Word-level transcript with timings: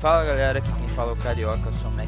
Fala 0.00 0.24
galera, 0.24 0.60
aqui 0.60 0.72
quem 0.74 0.86
fala 0.86 1.10
é 1.10 1.12
o 1.14 1.16
Carioca, 1.16 1.72
sou 1.82 1.90
Mac 1.90 2.06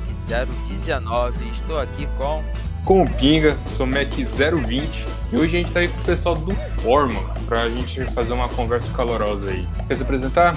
019 0.69 1.44
e 1.44 1.48
estou 1.48 1.77
aqui 1.77 2.06
com. 2.16 2.40
Com 2.85 3.02
o 3.02 3.15
Pinga, 3.15 3.59
sou 3.66 3.85
Mac 3.85 4.12
020 4.12 5.06
e 5.32 5.37
hoje 5.37 5.56
a 5.56 5.61
gente 5.61 5.72
tá 5.72 5.80
aí 5.80 5.88
com 5.88 6.00
o 6.00 6.04
pessoal 6.04 6.37
do 6.37 6.54
Fórmula 6.54 7.34
pra 7.46 7.68
gente 7.68 8.04
fazer 8.12 8.32
uma 8.32 8.48
conversa 8.48 8.95
calorosa 8.95 9.50
aí. 9.50 9.66
Quer 9.88 9.96
se 9.96 10.04
apresentar? 10.04 10.54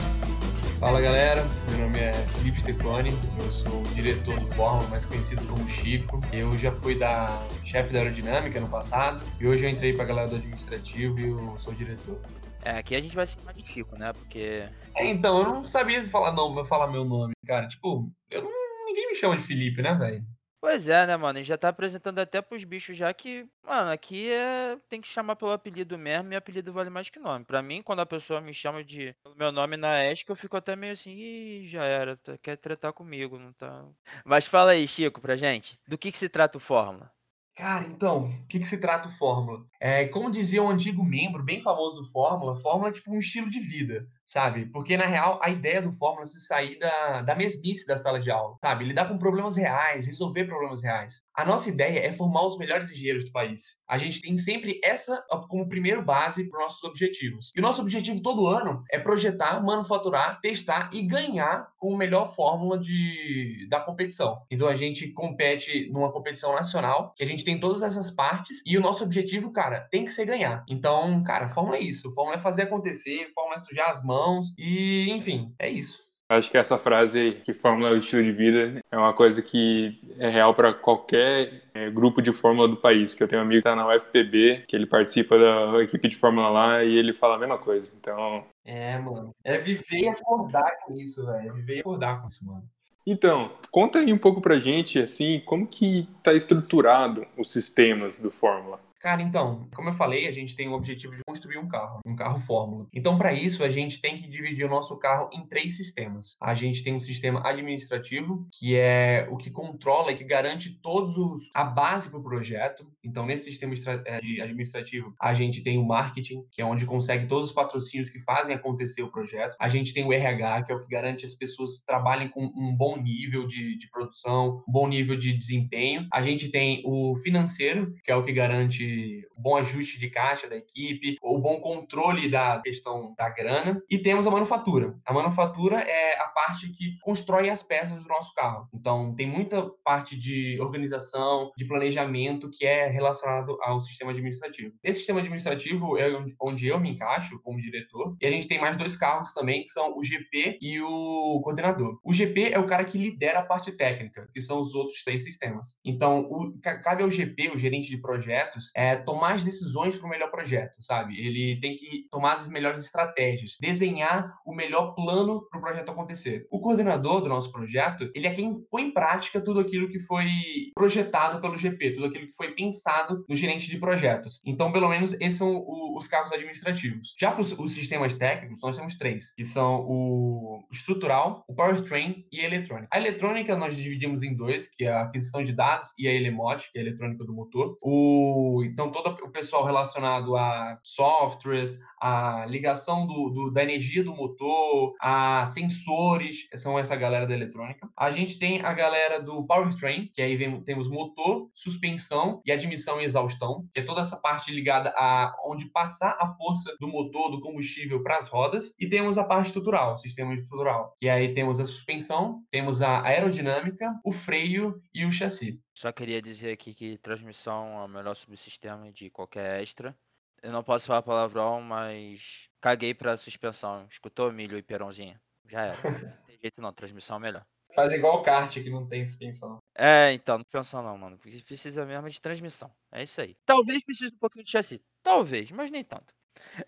Fala 0.80 1.02
galera, 1.02 1.44
meu 1.70 1.80
nome 1.80 1.98
é 1.98 2.14
Felipe 2.38 2.60
Stefani, 2.60 3.12
eu 3.40 3.46
sou 3.46 3.82
o 3.82 3.96
diretor 3.96 4.40
do 4.40 4.46
Fórmula, 4.54 4.88
mais 4.90 5.04
conhecido 5.04 5.42
como 5.48 5.68
Chico. 5.68 6.22
Eu 6.32 6.56
já 6.60 6.72
fui 6.72 6.94
da 6.94 7.42
chefe 7.66 7.92
da 7.92 7.98
aerodinâmica 7.98 8.60
no 8.60 8.68
passado 8.68 9.26
e 9.40 9.48
hoje 9.48 9.66
eu 9.66 9.72
entrei 9.72 9.92
pra 9.92 10.06
galera 10.06 10.28
do 10.28 10.36
administrativo 10.36 11.20
e 11.20 11.30
eu 11.30 11.56
sou 11.58 11.74
o 11.74 11.76
diretor. 11.76 12.20
É, 12.66 12.78
aqui 12.78 12.96
a 12.96 13.02
gente 13.02 13.16
vai 13.16 13.28
se 13.28 13.36
chamar 13.38 13.54
de 13.54 13.66
Chico, 13.66 13.98
né? 13.98 14.14
Porque. 14.14 14.70
É, 14.96 15.06
então, 15.06 15.38
eu 15.40 15.46
não 15.46 15.64
sabia 15.64 16.02
se 16.02 16.10
falar 16.10 16.32
não, 16.32 16.64
falar 16.66 16.88
meu 16.88 17.04
nome, 17.04 17.34
cara. 17.46 17.68
Tipo, 17.68 18.12
eu 18.30 18.42
não, 18.44 18.86
ninguém 18.86 19.10
me 19.10 19.16
chama 19.16 19.36
de 19.36 19.44
Felipe, 19.44 19.82
né, 19.82 19.94
velho? 19.96 20.26
Pois 20.62 20.88
é, 20.88 21.06
né, 21.06 21.18
mano? 21.18 21.40
E 21.40 21.44
já 21.44 21.58
tá 21.58 21.68
apresentando 21.68 22.20
até 22.20 22.42
pros 22.42 22.64
bichos 22.64 22.96
já 22.96 23.14
que, 23.14 23.46
mano, 23.62 23.92
aqui 23.92 24.32
é... 24.32 24.78
tem 24.88 25.02
que 25.02 25.10
chamar 25.10 25.36
pelo 25.36 25.52
apelido 25.52 25.98
mesmo 25.98 26.32
e 26.32 26.38
apelido 26.38 26.72
vale 26.72 26.90
mais 26.90 27.10
que 27.10 27.20
nome. 27.20 27.44
Pra 27.44 27.62
mim, 27.62 27.84
quando 27.84 28.00
a 28.00 28.06
pessoa 28.06 28.40
me 28.40 28.54
chama 28.54 28.82
de 28.82 29.14
meu 29.36 29.52
nome 29.52 29.76
na 29.76 30.06
ESC, 30.06 30.24
eu 30.30 30.38
fico 30.38 30.56
até 30.56 30.74
meio 30.74 30.94
assim, 30.94 31.12
ih, 31.12 31.68
já 31.68 31.84
era, 31.84 32.16
tá- 32.16 32.38
quer 32.38 32.56
tratar 32.56 32.94
comigo, 32.94 33.38
não 33.38 33.52
tá. 33.52 33.86
Mas 34.24 34.48
fala 34.48 34.72
aí, 34.72 34.88
Chico, 34.88 35.20
pra 35.20 35.36
gente, 35.36 35.78
do 35.86 35.98
que 35.98 36.10
que 36.14 36.18
se 36.18 36.30
trata 36.30 36.58
o 36.58 36.62
Fórmula? 36.62 37.12
Cara, 37.56 37.86
então, 37.86 38.24
o 38.24 38.48
que, 38.48 38.60
que 38.60 38.68
se 38.68 38.80
trata 38.80 39.08
o 39.08 39.12
Fórmula? 39.12 39.64
É, 39.80 40.08
como 40.08 40.32
dizia 40.32 40.64
um 40.64 40.70
antigo 40.72 41.04
membro 41.04 41.44
bem 41.44 41.62
famoso 41.62 42.02
do 42.02 42.10
Fórmula, 42.12 42.58
Fórmula 42.58 42.90
é 42.90 42.94
tipo 42.94 43.14
um 43.14 43.20
estilo 43.20 43.48
de 43.48 43.60
vida, 43.60 44.08
sabe? 44.34 44.66
Porque, 44.66 44.98
na 44.98 45.06
real, 45.06 45.40
a 45.44 45.52
ideia 45.52 45.80
do 45.80 45.92
Fórmula 45.92 46.26
é 46.26 46.28
sair 46.28 46.80
da, 46.80 47.22
da 47.22 47.36
mesmice 47.36 47.86
da 47.86 47.96
sala 47.96 48.20
de 48.20 48.32
aula, 48.32 48.56
sabe? 48.64 48.84
Lidar 48.84 49.08
com 49.08 49.16
problemas 49.16 49.56
reais, 49.56 50.08
resolver 50.08 50.46
problemas 50.46 50.82
reais. 50.82 51.22
A 51.36 51.46
nossa 51.46 51.70
ideia 51.70 52.00
é 52.00 52.12
formar 52.12 52.44
os 52.44 52.58
melhores 52.58 52.90
engenheiros 52.90 53.26
do 53.26 53.32
país. 53.32 53.78
A 53.88 53.96
gente 53.96 54.20
tem 54.22 54.36
sempre 54.36 54.82
essa 54.84 55.24
como 55.48 55.70
primeiro 55.70 56.04
base 56.04 56.50
para 56.50 56.64
nossos 56.64 56.84
objetivos. 56.84 57.52
E 57.56 57.60
o 57.60 57.62
nosso 57.62 57.80
objetivo 57.82 58.24
todo 58.24 58.48
ano 58.48 58.82
é 58.92 58.98
projetar, 58.98 59.64
manufaturar, 59.64 60.40
testar 60.42 60.90
e 60.92 61.04
ganhar 61.04 61.68
com 61.78 61.94
a 61.94 61.98
melhor 61.98 62.34
fórmula 62.34 62.80
de, 62.80 63.68
da 63.70 63.80
competição. 63.80 64.42
Então 64.50 64.68
a 64.68 64.76
gente 64.76 65.12
compete 65.14 65.92
numa 65.92 66.12
competição 66.12 66.54
nacional, 66.54 67.12
que 67.16 67.24
a 67.24 67.28
gente 67.28 67.46
tem 67.46 67.60
todas 67.60 67.84
essas 67.84 68.10
partes, 68.10 68.64
e 68.66 68.78
o 68.78 68.82
nosso 68.82 69.04
objetivo, 69.04 69.52
cara, 69.52 69.88
tem 69.92 70.04
que 70.04 70.12
ser 70.12 70.26
ganhar. 70.26 70.64
Então, 70.68 71.22
cara, 71.24 71.50
fórmula 71.50 71.78
é 71.78 71.82
isso. 71.82 72.12
Fórmula 72.16 72.38
é 72.38 72.40
fazer 72.40 72.64
acontecer, 72.64 73.30
fórmula 73.36 73.58
é 73.58 73.60
sujar 73.60 73.92
as 73.92 74.04
mãos, 74.04 74.23
e 74.58 75.12
enfim, 75.12 75.54
é 75.60 75.70
isso. 75.70 76.04
Acho 76.30 76.50
que 76.50 76.58
essa 76.58 76.78
frase 76.78 77.42
que 77.44 77.54
Fórmula 77.54 77.90
é 77.90 77.92
o 77.94 77.98
estilo 77.98 78.24
de 78.24 78.32
vida 78.32 78.82
é 78.92 78.98
uma 78.98 79.14
coisa 79.14 79.42
que 79.42 80.00
é 80.18 80.30
real 80.30 80.56
para 80.56 80.74
qualquer 80.74 81.64
é, 81.74 81.90
grupo 81.92 82.22
de 82.22 82.32
Fórmula 82.32 82.68
do 82.68 82.78
país. 82.78 83.14
Que 83.14 83.22
eu 83.22 83.28
tenho 83.28 83.42
um 83.42 83.46
amigo 83.46 83.60
que 83.62 83.70
tá 83.70 83.76
na 83.76 83.88
UFPB, 83.88 84.66
que 84.68 84.76
ele 84.76 84.88
participa 84.88 85.38
da 85.38 85.84
equipe 85.84 86.08
de 86.08 86.16
Fórmula 86.16 86.50
lá 86.50 86.84
e 86.84 86.96
ele 86.96 87.14
fala 87.14 87.36
a 87.36 87.40
mesma 87.40 87.58
coisa. 87.58 87.92
Então, 88.00 88.46
É, 88.66 88.98
mano. 88.98 89.32
É 89.44 89.58
viver 89.58 90.00
e 90.00 90.08
acordar 90.08 90.78
com 90.86 90.96
isso, 90.96 91.26
velho. 91.26 91.50
É 91.50 91.54
viver 91.54 91.78
e 91.78 91.80
acordar 91.82 92.22
com 92.22 92.28
isso, 92.28 92.46
mano. 92.46 92.64
então, 93.06 93.52
conta 93.70 94.00
aí 94.00 94.12
um 94.12 94.18
pouco 94.18 94.42
pra 94.42 94.58
gente, 94.60 95.00
assim, 95.00 95.42
como 95.46 95.68
que 95.68 96.08
tá 96.24 96.34
estruturado 96.34 97.28
os 97.38 97.52
sistemas 97.52 98.20
do 98.22 98.32
Fórmula. 98.32 98.80
Cara, 99.04 99.22
então, 99.22 99.66
como 99.76 99.90
eu 99.90 99.94
falei, 99.94 100.30
a 100.30 100.32
gente 100.32 100.56
tem 100.56 100.70
o 100.70 100.72
objetivo 100.72 101.14
de 101.14 101.24
construir 101.28 101.58
um 101.58 101.68
carro, 101.68 102.00
um 102.06 102.16
carro 102.16 102.40
fórmula. 102.40 102.88
Então, 102.94 103.18
para 103.18 103.34
isso, 103.34 103.62
a 103.62 103.70
gente 103.70 104.00
tem 104.00 104.16
que 104.16 104.26
dividir 104.26 104.66
o 104.66 104.70
nosso 104.70 104.98
carro 104.98 105.30
em 105.34 105.46
três 105.46 105.76
sistemas. 105.76 106.38
A 106.42 106.54
gente 106.54 106.82
tem 106.82 106.96
um 106.96 107.02
sistema 107.02 107.46
administrativo, 107.46 108.48
que 108.54 108.78
é 108.78 109.28
o 109.30 109.36
que 109.36 109.52
controla 109.52 110.14
e 110.14 110.16
que 110.16 110.24
garante 110.24 110.80
todos 110.82 111.18
os 111.18 111.52
a 111.54 111.66
base 111.66 112.10
para 112.10 112.18
o 112.18 112.24
projeto. 112.24 112.88
Então, 113.04 113.26
nesse 113.26 113.44
sistema 113.44 113.74
eh, 114.06 114.42
administrativo, 114.42 115.14
a 115.20 115.34
gente 115.34 115.62
tem 115.62 115.78
o 115.78 115.86
marketing, 115.86 116.46
que 116.50 116.62
é 116.62 116.66
onde 116.66 116.86
consegue 116.86 117.28
todos 117.28 117.50
os 117.50 117.54
patrocínios 117.54 118.10
que 118.10 118.22
fazem 118.22 118.56
acontecer 118.56 119.02
o 119.02 119.12
projeto. 119.12 119.58
A 119.60 119.68
gente 119.68 119.94
tem 119.94 120.06
o 120.06 120.14
RH, 120.14 120.64
que 120.64 120.72
é 120.72 120.76
o 120.76 120.80
que 120.80 120.88
garante 120.88 121.26
as 121.26 121.36
pessoas 121.36 121.84
trabalhem 121.86 122.30
com 122.30 122.46
um 122.46 122.74
bom 122.74 122.96
nível 122.96 123.46
de, 123.46 123.78
de 123.78 123.90
produção, 123.90 124.64
um 124.66 124.72
bom 124.72 124.88
nível 124.88 125.18
de 125.18 125.34
desempenho. 125.34 126.08
A 126.14 126.22
gente 126.22 126.50
tem 126.50 126.82
o 126.86 127.18
financeiro, 127.18 127.94
que 128.02 128.10
é 128.10 128.16
o 128.16 128.24
que 128.24 128.32
garante 128.32 128.93
bom 129.38 129.56
ajuste 129.58 130.00
de 130.00 130.10
caixa 130.10 130.48
da 130.48 130.56
equipe, 130.56 131.18
o 131.22 131.38
bom 131.38 131.60
controle 131.60 132.30
da 132.30 132.62
questão 132.62 133.14
da 133.18 133.30
grana. 133.30 133.82
E 133.90 133.98
temos 133.98 134.26
a 134.28 134.32
manufatura. 134.32 134.96
A 135.06 135.14
manufatura 135.14 135.78
é 135.80 136.20
a 136.20 136.26
parte 136.26 136.70
que 136.74 136.98
constrói 137.02 137.50
as 137.50 137.62
peças 137.64 138.02
do 138.04 138.10
nosso 138.10 138.34
carro. 138.34 138.68
Então, 138.74 139.14
tem 139.16 139.28
muita 139.28 139.70
parte 139.84 140.18
de 140.18 140.58
organização, 140.60 141.52
de 141.58 141.66
planejamento 141.66 142.50
que 142.50 142.66
é 142.66 142.88
relacionado 142.88 143.58
ao 143.62 143.80
sistema 143.82 144.12
administrativo. 144.12 144.74
Esse 144.84 145.00
sistema 145.00 145.20
administrativo 145.20 145.98
é 145.98 146.10
onde- 146.42 146.68
eu 146.68 146.80
me 146.80 146.92
encaixo 146.92 147.40
como 147.44 147.60
diretor. 147.60 148.16
E 148.22 148.26
a 148.26 148.32
gente 148.32 148.48
tem 148.48 148.60
mais 148.60 148.78
dois 148.78 148.96
carros 148.96 149.34
também, 149.34 149.64
que 149.64 149.70
são 149.70 149.98
o 149.98 150.04
GP 150.04 150.58
e 150.62 150.80
o 150.82 151.42
coordenador. 151.44 152.00
O 152.04 152.14
GP 152.14 152.52
é 152.54 152.60
o 152.60 152.66
cara 152.68 152.86
que 152.86 152.98
lidera 152.98 153.40
a 153.40 153.46
parte 153.46 153.72
técnica, 153.72 154.28
que 154.32 154.40
são 154.40 154.60
os 154.62 154.74
outros 154.74 155.04
três 155.04 155.24
sistemas. 155.24 155.78
Então, 155.84 156.22
o- 156.30 156.58
ca- 156.62 156.80
cabe 156.80 157.04
ao 157.04 157.10
GP, 157.10 157.52
o 157.54 157.58
gerente 157.58 157.90
de 157.90 157.98
projetos, 157.98 158.72
é, 158.76 158.83
tomar 158.98 159.34
as 159.34 159.44
decisões 159.44 159.96
para 159.96 160.06
o 160.06 160.10
melhor 160.10 160.30
projeto, 160.30 160.78
sabe? 160.82 161.20
Ele 161.20 161.60
tem 161.60 161.76
que 161.76 162.08
tomar 162.12 162.34
as 162.34 162.48
melhores 162.48 162.82
estratégias, 162.82 163.58
desenhar 163.60 164.34
o 164.46 164.54
melhor 164.54 164.94
plano 164.94 165.48
para 165.50 165.60
o 165.60 165.62
projeto 165.62 165.90
acontecer. 165.90 166.48
O 166.52 166.60
coordenador 166.60 167.22
do 167.22 167.30
nosso 167.30 167.52
projeto, 167.52 168.10
ele 168.14 168.28
é 168.28 168.34
quem 168.34 168.54
põe 168.70 168.84
em 168.84 168.94
prática 168.94 169.42
tudo 169.42 169.60
aquilo 169.60 169.90
que 169.90 170.00
foi 170.00 170.28
projetado 170.76 171.42
pelo 171.42 171.58
GP, 171.58 171.92
tudo 171.92 172.08
aquilo 172.08 172.28
que 172.28 172.36
foi 172.36 172.52
pensado 172.52 173.26
no 173.28 173.36
gerente 173.36 173.70
de 173.70 173.80
projetos. 173.80 174.42
Então, 174.46 174.72
pelo 174.72 174.90
menos, 174.90 175.14
esses 175.14 175.38
são 175.38 175.64
os 175.68 176.08
cargos 176.08 176.32
administrativos. 176.32 177.16
Já 177.20 177.32
para 177.32 177.42
os 177.42 177.54
os 177.64 177.74
sistemas 177.74 178.14
técnicos, 178.14 178.60
nós 178.62 178.78
temos 178.78 178.96
três, 178.96 179.34
que 179.34 179.44
são 179.44 179.86
o 179.88 180.64
estrutural, 180.72 181.44
o 181.48 181.54
powertrain 181.54 182.26
e 182.32 182.42
a 182.42 182.46
eletrônica. 182.46 182.88
A 182.92 183.00
eletrônica 183.00 183.56
nós 183.56 183.76
dividimos 183.76 184.24
em 184.24 184.36
dois, 184.36 184.68
que 184.68 184.86
é 184.86 184.92
a 184.92 185.04
aquisição 185.04 185.44
de 185.44 185.54
dados 185.54 185.94
e 185.98 186.08
a 186.08 186.14
Elemod, 186.14 186.70
que 186.72 186.78
é 186.78 186.82
a 186.82 186.86
eletrônica 186.86 187.24
do 187.24 187.34
motor. 187.34 187.78
O, 187.82 188.64
então, 188.74 188.92
todo 188.92 189.10
o 189.24 189.32
pessoal 189.32 189.64
relacionado 189.64 190.36
a 190.36 190.78
softwares, 190.84 191.78
a 192.02 192.46
ligação 192.48 193.06
do, 193.08 193.30
do- 193.30 193.52
da 193.52 193.64
energia 193.64 194.04
do 194.04 194.14
motor, 194.16 194.94
a 195.02 195.46
sensores, 195.46 196.48
são 196.56 196.78
essa 196.78 196.96
galera 196.96 197.26
da 197.26 197.34
eletrônica. 197.34 197.88
A 197.98 198.12
gente 198.12 198.38
tem 198.38 198.62
a 198.62 198.74
galera 198.74 199.22
do 199.22 199.46
powertrain, 199.46 200.10
que 200.14 200.22
aí 200.22 200.36
vem- 200.36 200.62
temos 200.64 200.90
motor, 200.90 201.48
suspensão 201.54 202.42
e 202.46 202.52
admissão 202.52 203.00
e 203.00 203.06
exaustão, 203.06 203.68
que 203.72 203.80
é 203.80 203.84
toda 203.84 204.02
essa 204.02 204.18
parte 204.18 204.52
ligada 204.52 204.90
a 204.98 205.34
onde 205.46 205.70
passar 205.70 206.18
a 206.20 206.28
força 206.28 206.76
do 206.80 206.88
motor, 206.88 207.32
do 207.32 207.40
combustível 207.40 208.02
para 208.04 208.18
as 208.18 208.28
rodas. 208.28 208.76
E 208.80 208.88
temos 208.90 209.18
a 209.18 209.24
parte 209.24 209.48
estrutural, 209.48 209.98
sistema 209.98 210.34
estrutural, 210.34 210.96
que 211.00 211.08
aí 211.08 211.34
temos 211.34 211.60
a 211.60 211.66
suspensão, 211.66 212.42
temos 212.52 212.82
a 212.82 213.02
aerodinâmica, 213.06 213.94
o 214.04 214.12
freio 214.12 214.76
e 214.94 215.06
o 215.06 215.12
chassi. 215.12 215.60
Só 215.74 215.92
queria 215.92 216.22
dizer 216.22 216.54
aqui 216.54 216.74
que 216.74 216.98
transmissão 217.00 217.80
é 217.80 217.86
o 217.86 217.88
melhor 217.88 218.16
subsistema 218.16 218.92
de 218.92 219.10
qualquer 219.10 219.62
extra. 219.62 219.98
Eu 220.42 220.52
não 220.52 220.64
posso 220.64 220.88
falar 220.88 221.02
palavrão, 221.02 221.62
mas 221.62 222.48
caguei 222.62 222.94
pra 222.94 223.18
suspensão. 223.18 223.88
Escutou, 223.90 224.32
milho 224.32 224.58
e 224.58 224.62
perãozinho? 224.62 225.20
Já 225.50 225.62
era. 225.64 225.92
Não 225.92 226.26
tem 226.26 226.38
jeito 226.42 226.62
não, 226.62 226.74
transmissão 226.74 227.18
é 227.18 227.20
melhor. 227.20 227.46
Faz 227.74 227.92
igual 227.92 228.20
o 228.20 228.24
kart, 228.24 228.54
que 228.54 228.70
não 228.70 228.88
tem 228.88 229.04
suspensão. 229.06 229.58
É, 229.76 230.14
então, 230.14 230.38
não 230.38 230.46
pensa 230.46 230.82
não, 230.82 230.98
mano. 230.98 231.18
Porque 231.18 231.42
precisa 231.42 231.86
mesmo 231.86 232.10
de 232.10 232.22
transmissão. 232.22 232.72
É 232.92 233.04
isso 233.04 233.20
aí. 233.20 233.36
Talvez 233.46 233.84
precise 233.84 234.14
um 234.14 234.20
pouquinho 234.20 234.46
de 234.46 234.52
chassi. 234.52 234.82
Talvez, 235.02 235.50
mas 235.50 235.72
nem 235.72 235.84
tanto. 235.84 236.14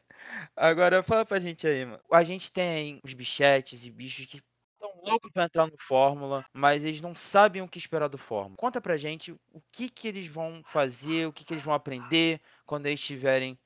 Agora, 0.55 1.03
fala 1.03 1.25
pra 1.25 1.39
gente 1.39 1.67
aí, 1.67 1.85
mano. 1.85 2.01
A 2.11 2.23
gente 2.23 2.51
tem 2.51 2.99
os 3.03 3.13
bichetes 3.13 3.85
e 3.85 3.91
bichos 3.91 4.25
que 4.25 4.41
loucos 5.05 5.31
pra 5.31 5.45
entrar 5.45 5.67
no 5.67 5.77
Fórmula, 5.79 6.45
mas 6.53 6.83
eles 6.85 7.01
não 7.01 7.15
sabem 7.15 7.61
o 7.61 7.67
que 7.67 7.77
esperar 7.77 8.07
do 8.07 8.17
Fórmula. 8.17 8.57
Conta 8.57 8.81
pra 8.81 8.97
gente 8.97 9.31
o 9.31 9.61
que 9.71 9.89
que 9.89 10.07
eles 10.07 10.27
vão 10.27 10.61
fazer, 10.65 11.27
o 11.27 11.33
que 11.33 11.45
que 11.45 11.53
eles 11.53 11.63
vão 11.63 11.73
aprender 11.73 12.41
quando 12.65 12.87
eles 12.87 12.99
estiverem 12.99 13.57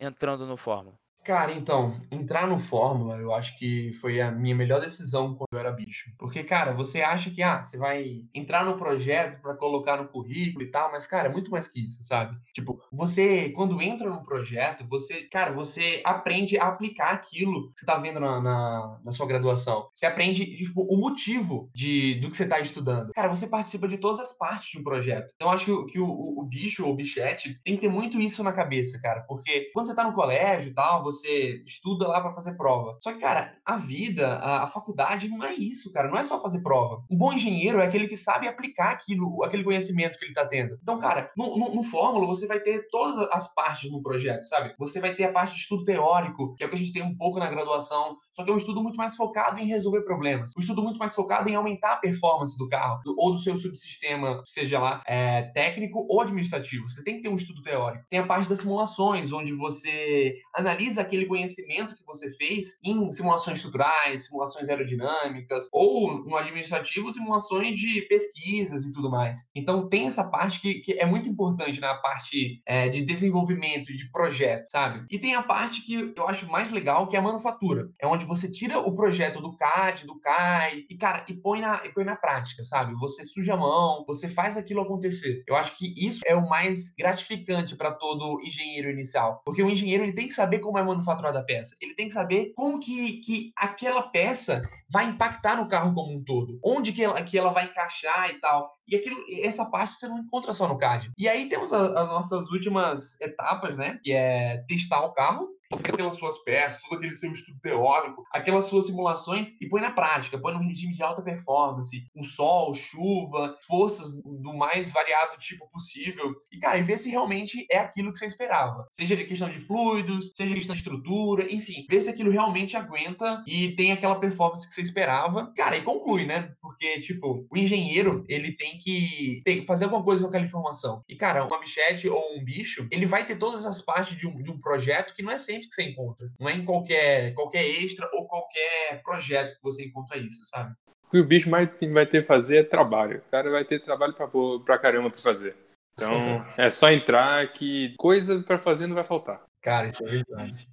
entrando 0.00 0.46
no 0.46 0.56
Fórmula. 0.56 0.98
Cara, 1.28 1.52
então, 1.52 1.94
entrar 2.10 2.46
no 2.46 2.58
Fórmula, 2.58 3.18
eu 3.18 3.34
acho 3.34 3.58
que 3.58 3.92
foi 4.00 4.18
a 4.18 4.32
minha 4.32 4.54
melhor 4.54 4.80
decisão 4.80 5.34
quando 5.34 5.52
eu 5.52 5.58
era 5.58 5.70
bicho. 5.70 6.10
Porque, 6.16 6.42
cara, 6.42 6.72
você 6.72 7.02
acha 7.02 7.30
que, 7.30 7.42
ah, 7.42 7.60
você 7.60 7.76
vai 7.76 8.22
entrar 8.32 8.64
no 8.64 8.78
projeto 8.78 9.38
pra 9.42 9.54
colocar 9.54 9.98
no 9.98 10.08
currículo 10.08 10.64
e 10.64 10.70
tal, 10.70 10.90
mas, 10.90 11.06
cara, 11.06 11.28
é 11.28 11.30
muito 11.30 11.50
mais 11.50 11.68
que 11.68 11.86
isso, 11.86 12.02
sabe? 12.02 12.34
Tipo, 12.54 12.80
você, 12.90 13.50
quando 13.50 13.82
entra 13.82 14.08
num 14.08 14.24
projeto, 14.24 14.86
você, 14.88 15.24
cara, 15.24 15.52
você 15.52 16.00
aprende 16.02 16.56
a 16.56 16.68
aplicar 16.68 17.10
aquilo 17.10 17.74
que 17.74 17.80
você 17.80 17.84
tá 17.84 17.98
vendo 17.98 18.20
na, 18.20 18.40
na, 18.40 18.98
na 19.04 19.12
sua 19.12 19.26
graduação. 19.26 19.90
Você 19.92 20.06
aprende, 20.06 20.46
tipo, 20.56 20.80
o 20.80 20.96
motivo 20.96 21.68
de, 21.74 22.14
do 22.20 22.30
que 22.30 22.38
você 22.38 22.46
tá 22.46 22.58
estudando. 22.58 23.12
Cara, 23.12 23.28
você 23.28 23.46
participa 23.46 23.86
de 23.86 23.98
todas 23.98 24.18
as 24.18 24.32
partes 24.32 24.70
de 24.70 24.78
um 24.78 24.82
projeto. 24.82 25.30
Então, 25.34 25.50
acho 25.50 25.66
que, 25.66 25.92
que 25.92 26.00
o, 26.00 26.06
o, 26.06 26.40
o 26.40 26.44
bicho 26.44 26.86
ou 26.86 26.92
o 26.94 26.96
bichete 26.96 27.60
tem 27.62 27.74
que 27.74 27.82
ter 27.82 27.90
muito 27.90 28.18
isso 28.18 28.42
na 28.42 28.50
cabeça, 28.50 28.98
cara. 28.98 29.26
Porque 29.28 29.70
quando 29.74 29.84
você 29.84 29.94
tá 29.94 30.04
no 30.04 30.14
colégio 30.14 30.70
e 30.70 30.74
tal, 30.74 31.02
você 31.02 31.17
você 31.18 31.62
estuda 31.66 32.06
lá 32.06 32.20
para 32.20 32.32
fazer 32.32 32.56
prova. 32.56 32.96
Só 33.00 33.12
que, 33.12 33.20
cara, 33.20 33.56
a 33.64 33.76
vida, 33.76 34.34
a, 34.34 34.64
a, 34.64 34.66
faculdade 34.66 35.28
não 35.28 35.44
é 35.44 35.54
isso, 35.54 35.90
cara. 35.92 36.08
Não 36.08 36.18
é 36.18 36.22
só 36.22 36.40
fazer 36.40 36.62
prova. 36.62 37.02
Um 37.10 37.16
bom 37.16 37.32
engenheiro 37.32 37.80
é 37.80 37.86
aquele 37.86 38.06
que 38.06 38.16
sabe 38.16 38.48
aplicar 38.48 38.90
aquilo, 38.90 39.42
aquele 39.44 39.64
conhecimento 39.64 40.18
que 40.18 40.24
ele 40.24 40.34
tá 40.34 40.46
tendo. 40.46 40.78
Então, 40.82 40.98
cara, 40.98 41.30
no, 41.36 41.56
no, 41.56 41.74
no 41.74 41.82
Fórmula 41.82 42.26
você 42.26 42.46
vai 42.46 42.60
ter 42.60 42.88
todas 42.90 43.18
as 43.32 43.52
partes 43.54 43.90
no 43.90 44.02
projeto, 44.02 44.44
sabe? 44.44 44.74
Você 44.78 45.00
vai 45.00 45.14
ter 45.14 45.24
a 45.24 45.32
parte 45.32 45.54
de 45.54 45.60
estudo 45.60 45.84
teórico, 45.84 46.54
que 46.54 46.62
é 46.62 46.66
o 46.66 46.70
que 46.70 46.76
a 46.76 46.78
gente 46.78 46.92
tem 46.92 47.02
um 47.02 47.16
pouco 47.16 47.38
na 47.38 47.50
graduação, 47.50 48.16
só 48.30 48.44
que 48.44 48.50
é 48.50 48.54
um 48.54 48.58
estudo 48.58 48.82
muito 48.82 48.96
mais 48.96 49.16
focado 49.16 49.58
em 49.58 49.66
resolver 49.66 50.02
problemas. 50.02 50.52
Um 50.56 50.60
estudo 50.60 50.82
muito 50.82 50.98
mais 50.98 51.14
focado 51.14 51.48
em 51.48 51.54
aumentar 51.54 51.92
a 51.94 51.96
performance 51.96 52.56
do 52.56 52.68
carro 52.68 53.00
do, 53.04 53.14
ou 53.18 53.32
do 53.32 53.38
seu 53.38 53.56
subsistema, 53.56 54.40
seja 54.44 54.78
lá 54.78 55.02
é, 55.06 55.42
técnico 55.52 56.06
ou 56.08 56.20
administrativo. 56.20 56.88
Você 56.88 57.02
tem 57.02 57.16
que 57.16 57.22
ter 57.22 57.28
um 57.28 57.36
estudo 57.36 57.62
teórico. 57.62 58.04
Tem 58.08 58.18
a 58.18 58.26
parte 58.26 58.48
das 58.48 58.58
simulações, 58.58 59.32
onde 59.32 59.52
você 59.52 60.36
analisa 60.54 61.02
aquele 61.08 61.26
conhecimento 61.26 61.96
que 61.96 62.04
você 62.04 62.30
fez 62.34 62.78
em 62.84 63.10
simulações 63.10 63.58
estruturais, 63.58 64.26
simulações 64.26 64.68
aerodinâmicas, 64.68 65.68
ou 65.72 66.24
no 66.24 66.36
administrativo, 66.36 67.10
simulações 67.10 67.76
de 67.76 68.02
pesquisas 68.02 68.84
e 68.84 68.92
tudo 68.92 69.10
mais. 69.10 69.48
Então 69.54 69.88
tem 69.88 70.06
essa 70.06 70.24
parte 70.24 70.60
que, 70.60 70.74
que 70.80 70.92
é 70.92 71.06
muito 71.06 71.28
importante 71.28 71.80
na 71.80 71.94
parte 71.94 72.62
é, 72.66 72.88
de 72.88 73.02
desenvolvimento, 73.02 73.86
de 73.86 74.10
projeto, 74.10 74.66
sabe? 74.68 75.04
E 75.10 75.18
tem 75.18 75.34
a 75.34 75.42
parte 75.42 75.82
que 75.82 76.12
eu 76.16 76.28
acho 76.28 76.48
mais 76.50 76.70
legal, 76.70 77.08
que 77.08 77.16
é 77.16 77.18
a 77.18 77.22
manufatura. 77.22 77.88
É 78.00 78.06
onde 78.06 78.26
você 78.26 78.50
tira 78.50 78.78
o 78.78 78.94
projeto 78.94 79.40
do 79.40 79.56
CAD, 79.56 80.06
do 80.06 80.18
CAI, 80.20 80.84
e, 80.88 80.96
cara, 80.96 81.24
e 81.28 81.34
põe 81.34 81.60
na, 81.60 81.84
e 81.84 81.92
põe 81.92 82.04
na 82.04 82.16
prática, 82.16 82.62
sabe? 82.64 82.94
Você 82.94 83.24
suja 83.24 83.54
a 83.54 83.56
mão, 83.56 84.04
você 84.06 84.28
faz 84.28 84.56
aquilo 84.56 84.82
acontecer. 84.82 85.42
Eu 85.46 85.56
acho 85.56 85.76
que 85.76 85.94
isso 85.96 86.20
é 86.26 86.34
o 86.34 86.48
mais 86.48 86.94
gratificante 86.96 87.76
para 87.76 87.92
todo 87.92 88.40
engenheiro 88.42 88.90
inicial. 88.90 89.40
Porque 89.44 89.62
o 89.62 89.70
engenheiro 89.70 90.04
ele 90.04 90.12
tem 90.12 90.28
que 90.28 90.34
saber 90.34 90.58
como 90.58 90.78
é 90.78 90.82
manufaturada 90.88 91.38
a 91.38 91.44
peça. 91.44 91.76
Ele 91.80 91.94
tem 91.94 92.08
que 92.08 92.14
saber 92.14 92.52
como 92.54 92.80
que, 92.80 93.18
que 93.18 93.52
aquela 93.56 94.02
peça 94.02 94.62
vai 94.90 95.06
impactar 95.06 95.56
no 95.56 95.68
carro 95.68 95.94
como 95.94 96.12
um 96.12 96.24
todo. 96.24 96.58
Onde 96.64 96.92
que 96.92 97.02
ela, 97.02 97.22
que 97.22 97.38
ela 97.38 97.50
vai 97.50 97.66
encaixar 97.66 98.30
e 98.30 98.40
tal. 98.40 98.72
E 98.86 98.96
aquilo, 98.96 99.16
essa 99.42 99.64
parte 99.66 99.94
você 99.94 100.08
não 100.08 100.18
encontra 100.18 100.52
só 100.52 100.66
no 100.66 100.78
CAD. 100.78 101.10
E 101.16 101.28
aí 101.28 101.48
temos 101.48 101.72
as 101.72 101.92
nossas 102.08 102.50
últimas 102.50 103.20
etapas, 103.20 103.76
né? 103.76 103.98
Que 104.02 104.12
é 104.12 104.64
testar 104.66 105.02
o 105.02 105.12
carro 105.12 105.48
aquelas 105.72 106.14
suas 106.14 106.38
peças, 106.38 106.82
todo 106.82 106.98
aquele 106.98 107.14
seu 107.14 107.32
estudo 107.32 107.58
teórico, 107.60 108.24
aquelas 108.32 108.66
suas 108.66 108.86
simulações 108.86 109.60
e 109.60 109.68
põe 109.68 109.80
na 109.80 109.92
prática, 109.92 110.38
põe 110.38 110.54
num 110.54 110.66
regime 110.66 110.94
de 110.94 111.02
alta 111.02 111.22
performance, 111.22 112.08
com 112.14 112.22
sol, 112.22 112.74
chuva, 112.74 113.56
forças 113.66 114.14
do 114.22 114.54
mais 114.54 114.92
variado 114.92 115.36
tipo 115.38 115.68
possível. 115.70 116.34
E, 116.50 116.58
cara, 116.58 116.78
e 116.78 116.82
ver 116.82 116.98
se 116.98 117.10
realmente 117.10 117.66
é 117.70 117.78
aquilo 117.78 118.12
que 118.12 118.18
você 118.18 118.26
esperava. 118.26 118.86
Seja 118.92 119.16
questão 119.16 119.50
de 119.50 119.60
fluidos, 119.60 120.32
seja 120.34 120.54
questão 120.54 120.74
de 120.74 120.80
estrutura, 120.80 121.52
enfim, 121.52 121.84
ver 121.88 122.00
se 122.00 122.10
aquilo 122.10 122.30
realmente 122.30 122.76
aguenta 122.76 123.42
e 123.46 123.74
tem 123.74 123.92
aquela 123.92 124.18
performance 124.18 124.66
que 124.66 124.74
você 124.74 124.80
esperava. 124.80 125.52
Cara, 125.56 125.76
e 125.76 125.82
conclui, 125.82 126.24
né? 126.24 126.52
Porque, 126.60 127.00
tipo, 127.00 127.46
o 127.50 127.56
engenheiro, 127.56 128.24
ele 128.28 128.52
tem 128.52 128.78
que 128.78 129.42
fazer 129.66 129.84
alguma 129.84 130.02
coisa 130.02 130.22
com 130.22 130.28
aquela 130.28 130.44
informação. 130.44 131.02
E, 131.08 131.16
cara, 131.16 131.44
uma 131.44 131.60
bichete 131.60 132.08
ou 132.08 132.36
um 132.36 132.44
bicho, 132.44 132.86
ele 132.90 133.06
vai 133.06 133.26
ter 133.26 133.36
todas 133.36 133.66
as 133.66 133.82
partes 133.82 134.16
de 134.16 134.26
um, 134.26 134.42
de 134.42 134.50
um 134.50 134.58
projeto 134.58 135.14
que 135.14 135.22
não 135.22 135.32
é 135.32 135.38
sempre 135.38 135.57
sempre 135.58 135.68
que 135.68 135.74
você 135.74 135.82
encontra. 135.82 136.30
Não 136.38 136.48
é 136.48 136.54
em 136.54 136.64
qualquer, 136.64 137.34
qualquer 137.34 137.64
extra 137.64 138.08
ou 138.12 138.26
qualquer 138.26 139.02
projeto 139.02 139.54
que 139.54 139.62
você 139.62 139.84
encontra 139.84 140.16
isso, 140.16 140.44
sabe? 140.44 140.74
O 141.06 141.10
que 141.10 141.18
o 141.18 141.24
bicho 141.24 141.50
mais 141.50 141.68
vai 141.92 142.06
ter 142.06 142.22
que 142.22 142.28
fazer 142.28 142.58
é 142.58 142.62
trabalho. 142.62 143.18
O 143.26 143.30
cara 143.30 143.50
vai 143.50 143.64
ter 143.64 143.80
trabalho 143.80 144.14
pra, 144.14 144.28
pra 144.64 144.78
caramba 144.78 145.10
pra 145.10 145.20
fazer. 145.20 145.56
Então, 145.94 146.10
é 146.56 146.70
só 146.70 146.90
entrar 146.90 147.52
que 147.52 147.94
coisa 147.96 148.42
para 148.42 148.58
fazer 148.58 148.86
não 148.86 148.94
vai 148.94 149.04
faltar. 149.04 149.42
Cara, 149.62 149.88
isso 149.88 150.06
é 150.06 150.10
verdade. 150.10 150.68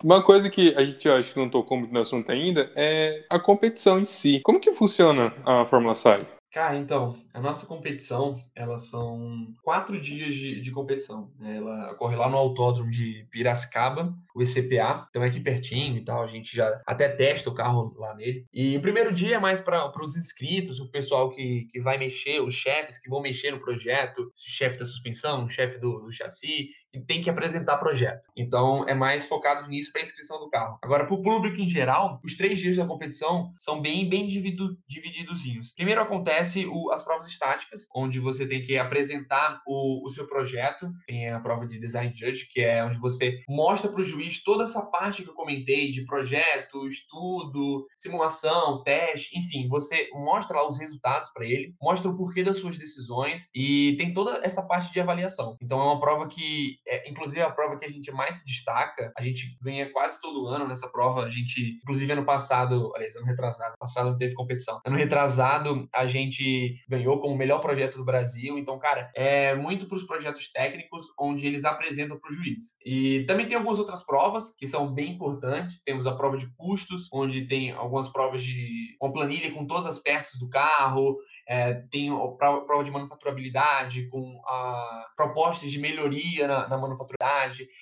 Uma 0.02 0.22
coisa 0.22 0.50
que 0.50 0.74
a 0.76 0.82
gente 0.82 1.08
acho 1.08 1.32
que 1.32 1.38
não 1.38 1.48
tocou 1.48 1.78
muito 1.78 1.92
no 1.92 2.00
assunto 2.00 2.30
ainda 2.30 2.70
é 2.76 3.24
a 3.30 3.38
competição 3.38 3.98
em 3.98 4.04
si. 4.04 4.40
Como 4.44 4.60
que 4.60 4.72
funciona 4.72 5.32
a 5.46 5.64
Fórmula 5.64 5.94
SAI? 5.94 6.26
Cara, 6.52 6.76
então, 6.76 7.16
a 7.34 7.40
nossa 7.40 7.66
competição, 7.66 8.40
elas 8.54 8.82
são 8.88 9.52
quatro 9.60 10.00
dias 10.00 10.36
de, 10.36 10.60
de 10.60 10.70
competição. 10.70 11.32
Né? 11.36 11.56
Ela 11.56 11.90
ocorre 11.90 12.14
lá 12.14 12.28
no 12.28 12.36
autódromo 12.36 12.88
de 12.88 13.26
Piracicaba, 13.28 14.14
o 14.32 14.40
ECPA, 14.40 15.06
então 15.10 15.22
é 15.22 15.26
aqui 15.26 15.40
pertinho 15.40 15.96
e 15.96 16.04
tal, 16.04 16.22
a 16.22 16.28
gente 16.28 16.54
já 16.54 16.80
até 16.86 17.08
testa 17.08 17.50
o 17.50 17.54
carro 17.54 17.92
lá 17.98 18.14
nele. 18.14 18.46
E 18.52 18.76
o 18.76 18.80
primeiro 18.80 19.12
dia 19.12 19.34
é 19.34 19.38
mais 19.40 19.60
para 19.60 19.90
os 20.00 20.16
inscritos, 20.16 20.78
o 20.78 20.88
pessoal 20.90 21.30
que, 21.30 21.66
que 21.70 21.80
vai 21.80 21.98
mexer, 21.98 22.40
os 22.40 22.54
chefes 22.54 22.98
que 22.98 23.10
vão 23.10 23.20
mexer 23.20 23.50
no 23.50 23.60
projeto, 23.60 24.30
chefe 24.36 24.78
da 24.78 24.84
suspensão, 24.84 25.48
chefe 25.48 25.78
do, 25.78 26.00
do 26.00 26.12
chassi, 26.12 26.68
que 26.92 27.00
tem 27.00 27.20
que 27.20 27.28
apresentar 27.28 27.78
projeto. 27.78 28.30
Então 28.36 28.88
é 28.88 28.94
mais 28.94 29.26
focado 29.26 29.68
nisso 29.68 29.90
para 29.92 30.02
inscrição 30.02 30.38
do 30.38 30.48
carro. 30.48 30.78
Agora, 30.82 31.04
para 31.04 31.14
o 31.14 31.22
público 31.22 31.60
em 31.60 31.68
geral, 31.68 32.20
os 32.24 32.34
três 32.34 32.60
dias 32.60 32.76
da 32.76 32.86
competição 32.86 33.52
são 33.56 33.80
bem, 33.80 34.08
bem 34.08 34.28
dividido, 34.28 34.78
divididozinhos. 34.86 35.72
Primeiro 35.72 36.00
acontece 36.00 36.66
o, 36.66 36.92
as 36.92 37.02
provas 37.02 37.23
estáticas, 37.26 37.88
onde 37.94 38.20
você 38.20 38.46
tem 38.46 38.62
que 38.62 38.76
apresentar 38.78 39.60
o, 39.66 40.06
o 40.06 40.10
seu 40.10 40.26
projeto. 40.26 40.90
Tem 41.06 41.30
a 41.30 41.40
prova 41.40 41.66
de 41.66 41.78
design 41.78 42.12
judge, 42.14 42.48
que 42.50 42.60
é 42.60 42.84
onde 42.84 42.98
você 42.98 43.40
mostra 43.48 43.90
para 43.90 44.00
o 44.00 44.04
juiz 44.04 44.42
toda 44.42 44.64
essa 44.64 44.82
parte 44.86 45.22
que 45.22 45.30
eu 45.30 45.34
comentei 45.34 45.92
de 45.92 46.04
projeto, 46.04 46.86
estudo, 46.86 47.86
simulação, 47.96 48.82
teste, 48.82 49.38
enfim, 49.38 49.68
você 49.68 50.08
mostra 50.12 50.56
lá 50.56 50.66
os 50.66 50.78
resultados 50.78 51.30
para 51.32 51.46
ele, 51.46 51.74
mostra 51.80 52.10
o 52.10 52.16
porquê 52.16 52.42
das 52.42 52.58
suas 52.58 52.78
decisões 52.78 53.50
e 53.54 53.94
tem 53.96 54.12
toda 54.12 54.40
essa 54.44 54.62
parte 54.62 54.92
de 54.92 55.00
avaliação. 55.00 55.56
Então 55.60 55.80
é 55.80 55.84
uma 55.84 56.00
prova 56.00 56.28
que 56.28 56.78
é, 56.86 57.08
inclusive, 57.10 57.40
a 57.40 57.50
prova 57.50 57.76
que 57.76 57.84
a 57.84 57.90
gente 57.90 58.10
mais 58.12 58.36
se 58.36 58.44
destaca, 58.44 59.12
a 59.16 59.22
gente 59.22 59.56
ganha 59.60 59.90
quase 59.92 60.20
todo 60.20 60.46
ano 60.46 60.66
nessa 60.66 60.88
prova. 60.88 61.24
A 61.24 61.30
gente, 61.30 61.78
inclusive, 61.82 62.12
ano 62.12 62.24
passado, 62.24 62.92
aliás, 62.94 63.16
ano 63.16 63.26
retrasado, 63.26 63.74
passado 63.78 64.10
não 64.10 64.18
teve 64.18 64.34
competição. 64.34 64.80
Ano 64.84 64.96
retrasado, 64.96 65.88
a 65.92 66.06
gente 66.06 66.82
ganhou 67.14 67.20
como 67.20 67.34
o 67.34 67.38
melhor 67.38 67.60
projeto 67.60 67.96
do 67.96 68.04
Brasil. 68.04 68.58
Então, 68.58 68.78
cara, 68.78 69.10
é 69.14 69.54
muito 69.54 69.86
para 69.86 69.96
os 69.96 70.04
projetos 70.04 70.50
técnicos, 70.50 71.06
onde 71.18 71.46
eles 71.46 71.64
apresentam 71.64 72.18
para 72.18 72.30
o 72.30 72.34
juiz. 72.34 72.76
E 72.84 73.24
também 73.26 73.46
tem 73.46 73.56
algumas 73.56 73.78
outras 73.78 74.04
provas 74.04 74.54
que 74.54 74.66
são 74.66 74.92
bem 74.92 75.12
importantes. 75.12 75.82
Temos 75.82 76.06
a 76.06 76.14
prova 76.14 76.36
de 76.36 76.48
custos, 76.56 77.08
onde 77.12 77.46
tem 77.46 77.72
algumas 77.72 78.08
provas 78.08 78.42
de 78.42 78.96
uma 79.00 79.12
planilha 79.12 79.52
com 79.52 79.66
todas 79.66 79.86
as 79.86 79.98
peças 79.98 80.38
do 80.38 80.48
carro, 80.48 81.16
é, 81.46 81.74
tem 81.90 82.10
a 82.10 82.28
prova 82.38 82.84
de 82.84 82.90
manufaturabilidade 82.90 84.08
com 84.08 84.40
a 84.46 85.06
propostas 85.16 85.70
de 85.70 85.78
melhoria 85.78 86.48
na, 86.48 86.68
na. 86.68 86.84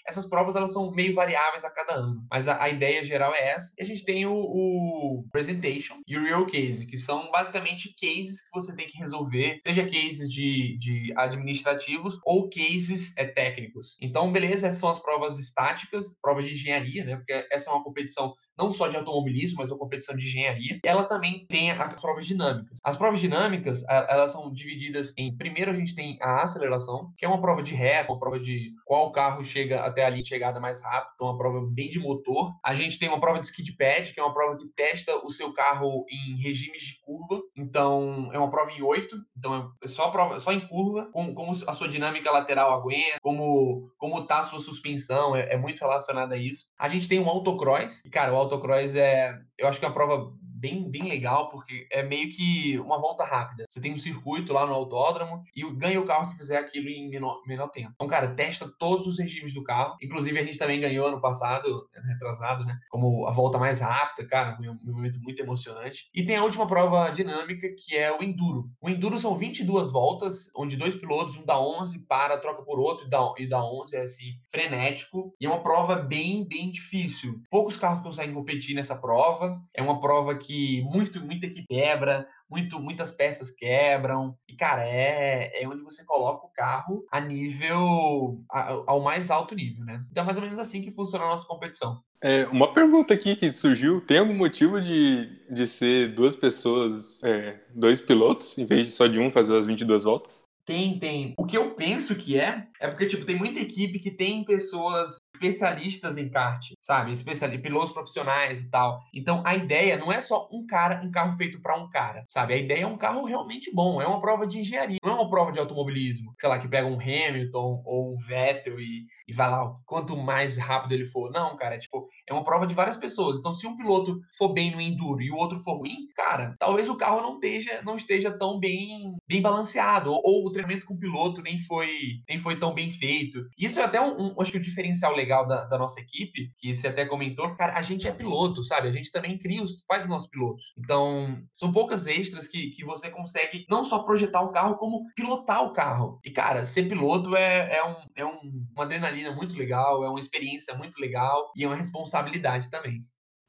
Essas 0.06 0.26
provas 0.26 0.56
elas 0.56 0.72
são 0.72 0.90
meio 0.92 1.14
variáveis 1.14 1.64
a 1.64 1.70
cada 1.70 1.94
ano, 1.94 2.24
mas 2.30 2.48
a, 2.48 2.62
a 2.62 2.68
ideia 2.68 3.04
geral 3.04 3.32
é 3.34 3.50
essa. 3.50 3.72
E 3.78 3.82
a 3.82 3.84
gente 3.84 4.04
tem 4.04 4.26
o, 4.26 4.34
o, 4.34 5.24
presentation 5.30 6.00
e 6.06 6.16
o 6.16 6.24
real 6.24 6.46
case, 6.46 6.86
que 6.86 6.96
são 6.96 7.30
basicamente 7.30 7.94
cases 8.00 8.42
que 8.42 8.50
você 8.52 8.74
tem 8.74 8.88
que 8.88 8.98
resolver, 8.98 9.21
seja 9.62 9.84
cases 9.84 10.30
de, 10.30 10.76
de 10.78 11.12
administrativos 11.16 12.18
ou 12.24 12.48
cases 12.48 13.16
é, 13.16 13.24
técnicos. 13.24 13.96
Então, 14.00 14.32
beleza, 14.32 14.66
essas 14.66 14.80
são 14.80 14.88
as 14.88 14.98
provas 14.98 15.38
estáticas, 15.38 16.18
provas 16.20 16.44
de 16.44 16.52
engenharia, 16.52 17.04
né? 17.04 17.16
Porque 17.16 17.46
essa 17.50 17.70
é 17.70 17.72
uma 17.72 17.84
competição 17.84 18.34
não 18.58 18.70
só 18.70 18.88
de 18.88 18.96
automobilismo, 18.96 19.58
mas 19.58 19.70
uma 19.70 19.78
competição 19.78 20.16
de 20.16 20.26
engenharia. 20.26 20.78
Ela 20.84 21.04
também 21.04 21.46
tem 21.48 21.70
as 21.70 22.00
provas 22.00 22.26
dinâmicas. 22.26 22.78
As 22.84 22.96
provas 22.96 23.20
dinâmicas, 23.20 23.82
elas 23.88 24.30
são 24.32 24.52
divididas 24.52 25.12
em, 25.16 25.36
primeiro 25.36 25.70
a 25.70 25.74
gente 25.74 25.94
tem 25.94 26.16
a 26.20 26.42
aceleração, 26.42 27.12
que 27.16 27.24
é 27.24 27.28
uma 27.28 27.40
prova 27.40 27.62
de 27.62 27.74
ré, 27.74 28.04
uma 28.08 28.18
prova 28.18 28.38
de 28.38 28.72
qual 28.84 29.12
carro 29.12 29.44
chega 29.44 29.80
até 29.80 30.04
a 30.04 30.10
linha 30.10 30.22
de 30.22 30.28
chegada 30.28 30.60
mais 30.60 30.82
rápido, 30.82 31.12
então 31.14 31.26
uma 31.28 31.38
prova 31.38 31.66
bem 31.70 31.88
de 31.88 31.98
motor. 31.98 32.52
A 32.64 32.74
gente 32.74 32.98
tem 32.98 33.08
uma 33.08 33.20
prova 33.20 33.38
de 33.38 33.46
skid 33.46 33.76
pad, 33.76 34.12
que 34.12 34.20
é 34.20 34.22
uma 34.22 34.34
prova 34.34 34.56
que 34.56 34.66
testa 34.74 35.16
o 35.24 35.30
seu 35.30 35.52
carro 35.52 36.04
em 36.10 36.40
regimes 36.40 36.82
de 36.82 37.00
curva, 37.00 37.42
então 37.56 38.30
é 38.32 38.38
uma 38.38 38.50
prova 38.50 38.70
em 38.70 38.82
oito, 38.82 39.16
então 39.36 39.72
é 39.82 39.88
só 39.88 40.10
prova, 40.10 40.38
só 40.40 40.52
em 40.52 40.66
curva, 40.66 41.08
com, 41.12 41.34
como 41.34 41.52
a 41.66 41.72
sua 41.72 41.88
dinâmica 41.88 42.30
lateral 42.30 42.72
aguenta, 42.72 43.18
como 43.20 43.90
como 43.98 44.26
tá 44.26 44.40
a 44.40 44.42
sua 44.42 44.58
suspensão, 44.58 45.34
é, 45.36 45.52
é 45.52 45.56
muito 45.56 45.80
relacionada 45.80 46.34
a 46.34 46.38
isso. 46.38 46.66
A 46.78 46.88
gente 46.88 47.08
tem 47.08 47.18
um 47.18 47.28
autocross, 47.28 48.04
e 48.04 48.10
cara, 48.10 48.32
o 48.32 48.36
autocross 48.42 48.94
é, 48.94 49.38
eu 49.58 49.68
acho 49.68 49.78
que 49.78 49.84
é 49.84 49.88
uma 49.88 49.94
prova 49.94 50.32
bem, 50.62 50.88
bem 50.88 51.08
legal, 51.08 51.50
porque 51.50 51.88
é 51.90 52.04
meio 52.04 52.30
que 52.30 52.78
uma 52.78 53.00
volta 53.00 53.24
rápida. 53.24 53.66
Você 53.68 53.80
tem 53.80 53.92
um 53.92 53.98
circuito 53.98 54.52
lá 54.52 54.64
no 54.64 54.72
autódromo 54.72 55.42
e 55.56 55.68
ganha 55.72 56.00
o 56.00 56.06
carro 56.06 56.30
que 56.30 56.36
fizer 56.36 56.56
aquilo 56.56 56.88
em 56.88 57.10
menor, 57.10 57.42
menor 57.44 57.66
tempo. 57.66 57.90
Então, 57.96 58.06
cara, 58.06 58.32
testa 58.32 58.70
todos 58.78 59.08
os 59.08 59.18
regimes 59.18 59.52
do 59.52 59.64
carro. 59.64 59.96
Inclusive, 60.00 60.38
a 60.38 60.44
gente 60.44 60.56
também 60.56 60.78
ganhou 60.78 61.08
ano 61.08 61.20
passado, 61.20 61.88
retrasado, 62.06 62.64
né? 62.64 62.78
Como 62.88 63.26
a 63.26 63.32
volta 63.32 63.58
mais 63.58 63.80
rápida, 63.80 64.28
cara, 64.28 64.56
um 64.60 64.92
momento 64.92 65.18
muito 65.20 65.42
emocionante. 65.42 66.08
E 66.14 66.24
tem 66.24 66.36
a 66.36 66.44
última 66.44 66.66
prova 66.66 67.10
dinâmica, 67.10 67.66
que 67.76 67.96
é 67.96 68.16
o 68.16 68.22
Enduro. 68.22 68.70
O 68.80 68.88
Enduro 68.88 69.18
são 69.18 69.36
22 69.36 69.90
voltas, 69.90 70.48
onde 70.54 70.76
dois 70.76 70.94
pilotos, 70.94 71.36
um 71.36 71.44
dá 71.44 71.58
11, 71.58 72.06
para, 72.06 72.38
troca 72.38 72.62
por 72.62 72.78
outro 72.78 73.06
e 73.06 73.10
dá, 73.10 73.18
e 73.36 73.48
dá 73.48 73.64
11, 73.64 73.96
é 73.96 74.02
assim, 74.02 74.34
frenético. 74.48 75.34
E 75.40 75.46
é 75.46 75.48
uma 75.48 75.62
prova 75.62 75.96
bem, 75.96 76.46
bem 76.46 76.70
difícil. 76.70 77.40
Poucos 77.50 77.76
carros 77.76 78.04
conseguem 78.04 78.34
competir 78.34 78.76
nessa 78.76 78.94
prova. 78.94 79.60
É 79.74 79.82
uma 79.82 79.98
prova 79.98 80.36
que 80.36 80.51
que 80.52 80.82
muito, 80.82 81.18
muita 81.24 81.46
equipe 81.46 81.66
quebra, 81.66 82.26
muito, 82.48 82.78
muitas 82.78 83.10
peças 83.10 83.50
quebram. 83.50 84.36
E, 84.46 84.54
cara, 84.54 84.86
é, 84.86 85.62
é 85.62 85.66
onde 85.66 85.82
você 85.82 86.04
coloca 86.04 86.44
o 86.44 86.50
carro 86.50 87.06
a 87.10 87.18
nível. 87.18 88.38
A, 88.50 88.84
ao 88.86 89.00
mais 89.00 89.30
alto 89.30 89.54
nível, 89.54 89.82
né? 89.86 90.04
Então 90.10 90.22
é 90.22 90.26
mais 90.26 90.36
ou 90.36 90.42
menos 90.42 90.58
assim 90.58 90.82
que 90.82 90.90
funciona 90.90 91.24
a 91.24 91.28
nossa 91.28 91.46
competição. 91.46 92.02
É, 92.20 92.46
uma 92.48 92.72
pergunta 92.74 93.14
aqui 93.14 93.34
que 93.34 93.50
surgiu: 93.54 94.02
tem 94.02 94.18
algum 94.18 94.34
motivo 94.34 94.78
de, 94.78 95.40
de 95.50 95.66
ser 95.66 96.14
duas 96.14 96.36
pessoas, 96.36 97.18
é, 97.24 97.58
dois 97.74 98.02
pilotos, 98.02 98.58
em 98.58 98.66
vez 98.66 98.86
de 98.86 98.92
só 98.92 99.06
de 99.06 99.18
um 99.18 99.32
fazer 99.32 99.56
as 99.56 99.66
22 99.66 100.04
voltas? 100.04 100.44
Tem, 100.64 100.98
tem. 100.98 101.34
O 101.36 101.44
que 101.44 101.56
eu 101.56 101.74
penso 101.74 102.14
que 102.14 102.38
é, 102.38 102.66
é 102.80 102.88
porque, 102.88 103.06
tipo, 103.06 103.24
tem 103.24 103.36
muita 103.36 103.60
equipe 103.60 103.98
que 103.98 104.10
tem 104.10 104.44
pessoas 104.44 105.18
especialistas 105.42 106.16
em 106.18 106.28
kart, 106.28 106.72
sabe? 106.80 107.12
Especialistas, 107.12 107.62
pilotos 107.62 107.92
profissionais 107.92 108.60
e 108.60 108.70
tal. 108.70 109.00
Então 109.12 109.42
a 109.44 109.56
ideia 109.56 109.96
não 109.96 110.12
é 110.12 110.20
só 110.20 110.48
um 110.52 110.64
cara, 110.64 111.02
um 111.04 111.10
carro 111.10 111.32
feito 111.36 111.60
para 111.60 111.76
um 111.76 111.88
cara, 111.88 112.24
sabe? 112.28 112.54
A 112.54 112.56
ideia 112.56 112.82
é 112.82 112.86
um 112.86 112.96
carro 112.96 113.24
realmente 113.24 113.72
bom, 113.74 114.00
é 114.00 114.06
uma 114.06 114.20
prova 114.20 114.46
de 114.46 114.60
engenharia, 114.60 114.98
não 115.04 115.12
é 115.12 115.14
uma 115.16 115.30
prova 115.30 115.50
de 115.50 115.58
automobilismo, 115.58 116.32
sei 116.38 116.48
lá, 116.48 116.58
que 116.58 116.68
pega 116.68 116.86
um 116.86 117.00
Hamilton 117.00 117.82
ou 117.84 118.12
um 118.12 118.16
Vettel 118.16 118.78
e, 118.78 119.06
e 119.26 119.32
vai 119.32 119.50
lá, 119.50 119.74
quanto 119.84 120.16
mais 120.16 120.56
rápido 120.56 120.92
ele 120.92 121.04
for. 121.04 121.30
Não, 121.32 121.56
cara, 121.56 121.74
é 121.74 121.78
tipo, 121.78 122.08
é 122.28 122.32
uma 122.32 122.44
prova 122.44 122.66
de 122.66 122.74
várias 122.74 122.96
pessoas. 122.96 123.38
Então 123.38 123.52
se 123.52 123.66
um 123.66 123.76
piloto 123.76 124.20
for 124.36 124.52
bem 124.52 124.70
no 124.70 124.80
enduro 124.80 125.22
e 125.22 125.30
o 125.30 125.36
outro 125.36 125.58
for 125.58 125.78
ruim, 125.78 126.06
cara, 126.14 126.54
talvez 126.58 126.88
o 126.88 126.96
carro 126.96 127.20
não 127.20 127.34
esteja, 127.34 127.82
não 127.84 127.96
esteja 127.96 128.30
tão 128.30 128.60
bem, 128.60 129.16
bem 129.26 129.42
balanceado 129.42 130.12
ou, 130.12 130.51
treinamento 130.52 130.86
com 130.86 130.94
o 130.94 130.98
piloto 130.98 131.42
nem 131.42 131.58
foi, 131.58 131.88
nem 132.28 132.38
foi 132.38 132.58
tão 132.58 132.72
bem 132.72 132.90
feito. 132.90 133.40
Isso 133.58 133.80
é 133.80 133.84
até 133.84 134.00
um, 134.00 134.34
um 134.34 134.40
acho 134.40 134.52
que 134.52 134.58
um 134.58 134.60
diferencial 134.60 135.14
legal 135.14 135.32
legal 135.32 135.46
da, 135.46 135.64
da, 135.64 135.78
nossa 135.78 136.00
equipe, 136.00 136.52
que 136.58 136.74
você 136.74 136.88
até 136.88 137.06
comentou, 137.06 137.54
cara, 137.54 137.74
a 137.74 137.82
gente 137.82 138.06
é 138.06 138.12
piloto, 138.12 138.62
sabe? 138.62 138.88
A 138.88 138.90
gente 138.90 139.10
também 139.10 139.38
cria, 139.38 139.62
os, 139.62 139.84
faz 139.86 140.02
os 140.02 140.08
nossos 140.08 140.28
pilotos. 140.28 140.72
Então, 140.78 141.42
são 141.54 141.72
poucas 141.72 142.06
extras 142.06 142.48
que, 142.48 142.70
que 142.70 142.84
você 142.84 143.10
consegue 143.10 143.64
não 143.68 143.84
só 143.84 144.00
projetar 144.00 144.42
o 144.42 144.52
carro, 144.52 144.76
como 144.76 145.06
pilotar 145.14 145.64
o 145.64 145.72
carro. 145.72 146.20
E, 146.24 146.30
cara, 146.30 146.64
ser 146.64 146.88
piloto 146.88 147.34
é, 147.36 147.76
é, 147.76 147.84
um, 147.84 147.96
é 148.16 148.26
um, 148.26 148.66
uma 148.74 148.84
adrenalina 148.84 149.32
muito 149.32 149.56
legal, 149.56 150.04
é 150.04 150.08
uma 150.08 150.20
experiência 150.20 150.74
muito 150.74 151.00
legal 151.00 151.50
e 151.56 151.64
é 151.64 151.66
uma 151.66 151.76
responsabilidade 151.76 152.68
também. 152.68 153.04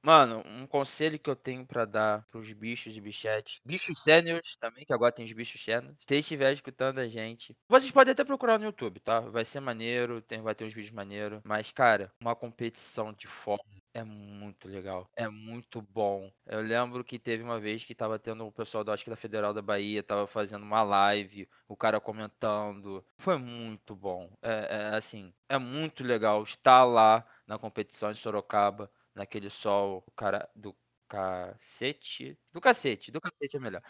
Mano, 0.05 0.43
um 0.45 0.67
conselho 0.67 1.17
que 1.17 1.29
eu 1.29 1.35
tenho 1.35 1.65
pra 1.65 1.85
dar 1.85 2.25
pros 2.29 2.51
bichos 2.51 2.95
e 2.97 2.99
bichetes, 2.99 3.61
bichos 3.63 4.03
sêniores 4.03 4.57
também, 4.57 4.83
que 4.85 4.91
agora 4.91 5.13
tem 5.13 5.23
os 5.25 5.31
bichos 5.31 5.63
sêniores. 5.63 5.95
Se 6.05 6.15
estiver 6.17 6.51
escutando 6.51 6.99
a 6.99 7.07
gente, 7.07 7.55
vocês 7.69 7.89
podem 7.89 8.11
até 8.11 8.25
procurar 8.25 8.59
no 8.59 8.65
YouTube, 8.65 8.99
tá? 8.99 9.21
Vai 9.21 9.45
ser 9.45 9.61
maneiro, 9.61 10.21
tem, 10.21 10.41
vai 10.41 10.53
ter 10.53 10.65
uns 10.65 10.73
vídeos 10.73 10.93
maneiros. 10.93 11.39
Mas, 11.45 11.71
cara, 11.71 12.11
uma 12.19 12.35
competição 12.35 13.13
de 13.13 13.27
forma 13.27 13.63
é 13.93 14.03
muito 14.03 14.67
legal, 14.67 15.09
é 15.15 15.29
muito 15.29 15.81
bom. 15.81 16.29
Eu 16.45 16.59
lembro 16.59 17.01
que 17.05 17.17
teve 17.17 17.41
uma 17.41 17.57
vez 17.59 17.85
que 17.85 17.95
tava 17.95 18.19
tendo 18.19 18.45
o 18.45 18.51
pessoal, 18.51 18.83
do, 18.83 18.91
acho 18.91 19.05
que 19.05 19.09
da 19.09 19.15
Federal 19.15 19.53
da 19.53 19.61
Bahia, 19.61 20.03
tava 20.03 20.27
fazendo 20.27 20.63
uma 20.63 20.83
live, 20.83 21.47
o 21.65 21.77
cara 21.77 22.01
comentando. 22.01 23.05
Foi 23.19 23.37
muito 23.37 23.95
bom. 23.95 24.29
É, 24.41 24.89
é 24.91 24.95
assim, 24.97 25.33
é 25.47 25.57
muito 25.57 26.03
legal 26.03 26.43
estar 26.43 26.83
lá 26.83 27.25
na 27.47 27.57
competição 27.57 28.11
de 28.11 28.19
Sorocaba 28.19 28.91
naquele 29.15 29.49
sol, 29.49 30.03
cara 30.15 30.49
do 30.55 30.75
cacete. 31.07 32.37
Do 32.51 32.59
cacete, 32.59 33.11
do 33.11 33.21
cacete 33.21 33.57
é 33.57 33.59
melhor. 33.59 33.81